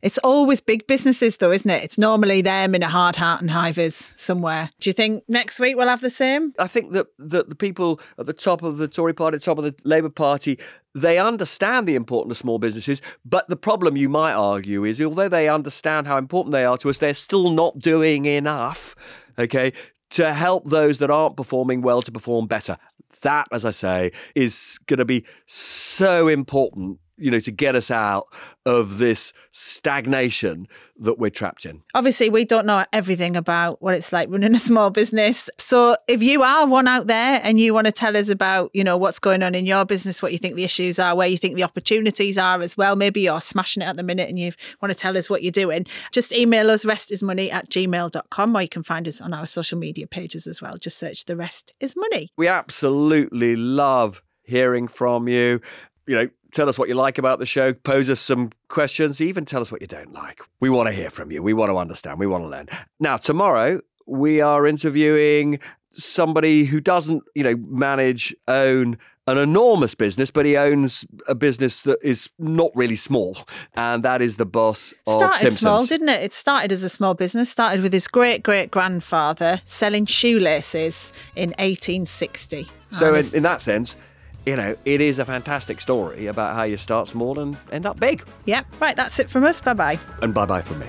It's 0.01 0.17
always 0.19 0.61
big 0.61 0.88
businesses, 0.88 1.38
though, 1.38 1.51
isn't 1.51 1.69
it? 1.69 1.83
It's 1.83 1.97
normally 1.97 2.41
them 2.41 2.75
in 2.75 2.83
a 2.83 2.88
hard 2.88 3.15
hat 3.15 3.41
and 3.41 3.51
hi-vis 3.51 4.11
somewhere. 4.15 4.69
Do 4.79 4.89
you 4.89 4.93
think 4.93 5.23
next 5.27 5.59
week 5.59 5.75
we'll 5.75 5.89
have 5.89 6.01
the 6.01 6.09
same? 6.09 6.53
I 6.59 6.67
think 6.67 6.91
that, 6.91 7.07
the 7.17 7.55
people 7.55 7.99
at 8.17 8.27
the 8.27 8.33
top 8.33 8.61
of 8.61 8.77
the 8.77 8.88
Tory 8.88 9.13
party, 9.13 9.39
top 9.39 9.57
of 9.57 9.63
the 9.63 9.75
Labour 9.83 10.09
Party, 10.09 10.57
they 10.93 11.17
understand 11.17 11.88
the 11.88 11.95
importance 11.95 12.31
of 12.31 12.38
small 12.38 12.59
businesses. 12.59 13.01
But 13.25 13.49
the 13.49 13.57
problem, 13.57 13.97
you 13.97 14.07
might 14.07 14.33
argue, 14.33 14.85
is 14.85 15.01
although 15.01 15.27
they 15.27 15.49
understand 15.49 16.07
how 16.07 16.17
important 16.17 16.53
they 16.53 16.65
are 16.65 16.77
to 16.77 16.89
us, 16.89 16.99
they're 16.99 17.13
still 17.13 17.49
not 17.49 17.79
doing 17.79 18.25
enough, 18.25 18.95
okay, 19.39 19.73
to 20.11 20.33
help 20.33 20.69
those 20.69 20.97
that 20.99 21.09
aren't 21.09 21.37
performing 21.37 21.81
well 21.81 22.01
to 22.01 22.11
perform 22.11 22.47
better. 22.47 22.77
That, 23.21 23.47
as 23.51 23.65
I 23.65 23.71
say, 23.71 24.11
is 24.35 24.79
going 24.87 24.99
to 24.99 25.05
be 25.05 25.25
so 25.45 26.27
important 26.27 26.99
you 27.17 27.32
know, 27.32 27.39
to 27.39 27.51
get 27.51 27.75
us 27.75 27.89
out 27.89 28.28
of 28.65 28.97
this 28.97 29.32
stagnation 29.51 30.67
that 30.97 31.17
we're 31.17 31.30
trapped 31.30 31.65
in. 31.65 31.82
Obviously, 31.93 32.30
we 32.30 32.45
don't 32.45 32.65
know 32.65 32.86
everything 32.91 33.38
about 33.38 33.82
what 33.82 33.93
it's 33.93 34.12
like 34.12 34.30
running 34.30 34.56
a 34.56 34.60
small 34.60 34.89
business. 34.89 35.49
So 35.58 35.95
if 36.08 36.21
you 36.21 36.43
are 36.43 36.67
one 36.67 36.88
out 36.88 37.08
there 37.08 37.39
and 37.43 37.60
you 37.60 37.73
want 37.73 37.86
to 37.86 37.91
tell 37.91 38.17
us 38.17 38.30
about, 38.30 38.69
you 38.73 38.84
know, 38.84 38.97
what's 38.97 39.19
going 39.19 39.43
on 39.43 39.56
in 39.56 39.65
your 39.65 39.86
business, 39.86 40.21
what 40.21 40.34
you 40.34 40.38
think 40.38 40.56
the 40.56 40.63
issues 40.63 40.99
are, 40.99 41.15
where 41.15 41.28
you 41.28 41.38
think 41.38 41.56
the 41.56 41.63
opportunities 41.63 42.38
are 42.38 42.62
as 42.62 42.75
well, 42.75 42.95
maybe 42.95 43.21
you're 43.21 43.41
smashing 43.41 43.82
it 43.82 43.88
at 43.88 43.97
the 43.97 44.04
minute 44.04 44.30
and 44.30 44.39
you 44.39 44.51
want 44.82 44.91
to 44.91 44.95
tell 44.95 45.17
us 45.17 45.30
what 45.30 45.43
you're 45.43 45.51
doing, 45.51 45.86
just 46.12 46.34
email 46.34 46.69
us 46.69 46.84
restismoney 46.84 47.51
at 47.51 47.69
gmail.com 47.69 48.56
or 48.56 48.62
you 48.62 48.69
can 48.69 48.84
find 48.84 49.08
us 49.08 49.21
on 49.21 49.34
our 49.34 49.47
social 49.47 49.78
media 49.78 50.08
pages 50.08 50.47
as 50.47 50.62
well. 50.62 50.78
Just 50.78 50.97
search 50.97 51.25
the 51.25 51.36
rest 51.36 51.73
is 51.80 51.95
money. 51.95 52.30
We 52.38 52.47
absolutely 52.47 53.56
love 53.56 54.21
hearing 54.43 54.88
from 54.88 55.28
you. 55.28 55.62
You 56.08 56.15
know, 56.15 56.30
tell 56.55 56.69
us 56.69 56.79
what 56.79 56.89
you 56.89 56.95
like 56.95 57.17
about 57.17 57.37
the 57.37 57.45
show, 57.45 57.73
pose 57.73 58.09
us 58.09 58.19
some 58.19 58.49
questions, 58.69 59.21
even 59.21 59.45
tell 59.45 59.61
us 59.61 59.71
what 59.71 59.81
you 59.81 59.87
don't 59.87 60.13
like. 60.13 60.41
We 60.59 60.69
want 60.69 60.87
to 60.87 60.93
hear 60.93 61.11
from 61.11 61.29
you. 61.29 61.43
We 61.43 61.53
want 61.53 61.69
to 61.69 61.77
understand. 61.77 62.17
We 62.17 62.25
want 62.25 62.45
to 62.45 62.49
learn. 62.49 62.69
Now, 62.99 63.17
tomorrow, 63.17 63.81
we 64.07 64.41
are 64.41 64.65
interviewing 64.65 65.59
somebody 65.91 66.65
who 66.65 66.79
doesn't, 66.79 67.23
you 67.35 67.43
know, 67.43 67.55
manage, 67.57 68.33
own 68.47 68.97
an 69.27 69.37
enormous 69.39 69.95
business, 69.95 70.29
but 70.29 70.45
he 70.45 70.55
owns 70.55 71.05
a 71.27 71.33
business 71.33 71.81
that 71.81 71.97
is 72.03 72.29
not 72.37 72.69
really 72.75 72.95
small, 72.95 73.37
and 73.73 74.03
that 74.03 74.21
is 74.21 74.35
the 74.37 74.45
boss 74.45 74.93
of 75.07 75.15
started 75.15 75.51
small, 75.51 75.85
didn't 75.85 76.09
it? 76.09 76.21
It 76.21 76.31
started 76.31 76.71
as 76.71 76.83
a 76.83 76.89
small 76.89 77.15
business. 77.15 77.49
Started 77.49 77.81
with 77.81 77.91
his 77.91 78.07
great 78.07 78.43
great 78.43 78.69
grandfather 78.69 79.61
selling 79.63 80.05
shoelaces 80.05 81.11
in 81.35 81.49
1860. 81.57 82.67
So, 82.91 83.15
in, 83.15 83.25
in 83.33 83.43
that 83.43 83.61
sense, 83.61 83.97
you 84.45 84.55
know, 84.55 84.75
it 84.86 85.01
is 85.01 85.19
a 85.19 85.25
fantastic 85.25 85.81
story 85.81 86.27
about 86.27 86.55
how 86.55 86.63
you 86.63 86.77
start 86.77 87.08
small 87.08 87.39
and 87.39 87.58
end 87.71 87.86
up 87.86 87.99
big. 87.99 88.23
yeah, 88.45 88.63
right. 88.79 88.95
That's 88.95 89.19
it 89.19 89.29
from 89.29 89.43
us. 89.43 89.60
Bye 89.60 89.73
bye. 89.73 89.99
And 90.21 90.34
bye 90.34 90.45
bye 90.45 90.62
from 90.62 90.79
me. 90.79 90.88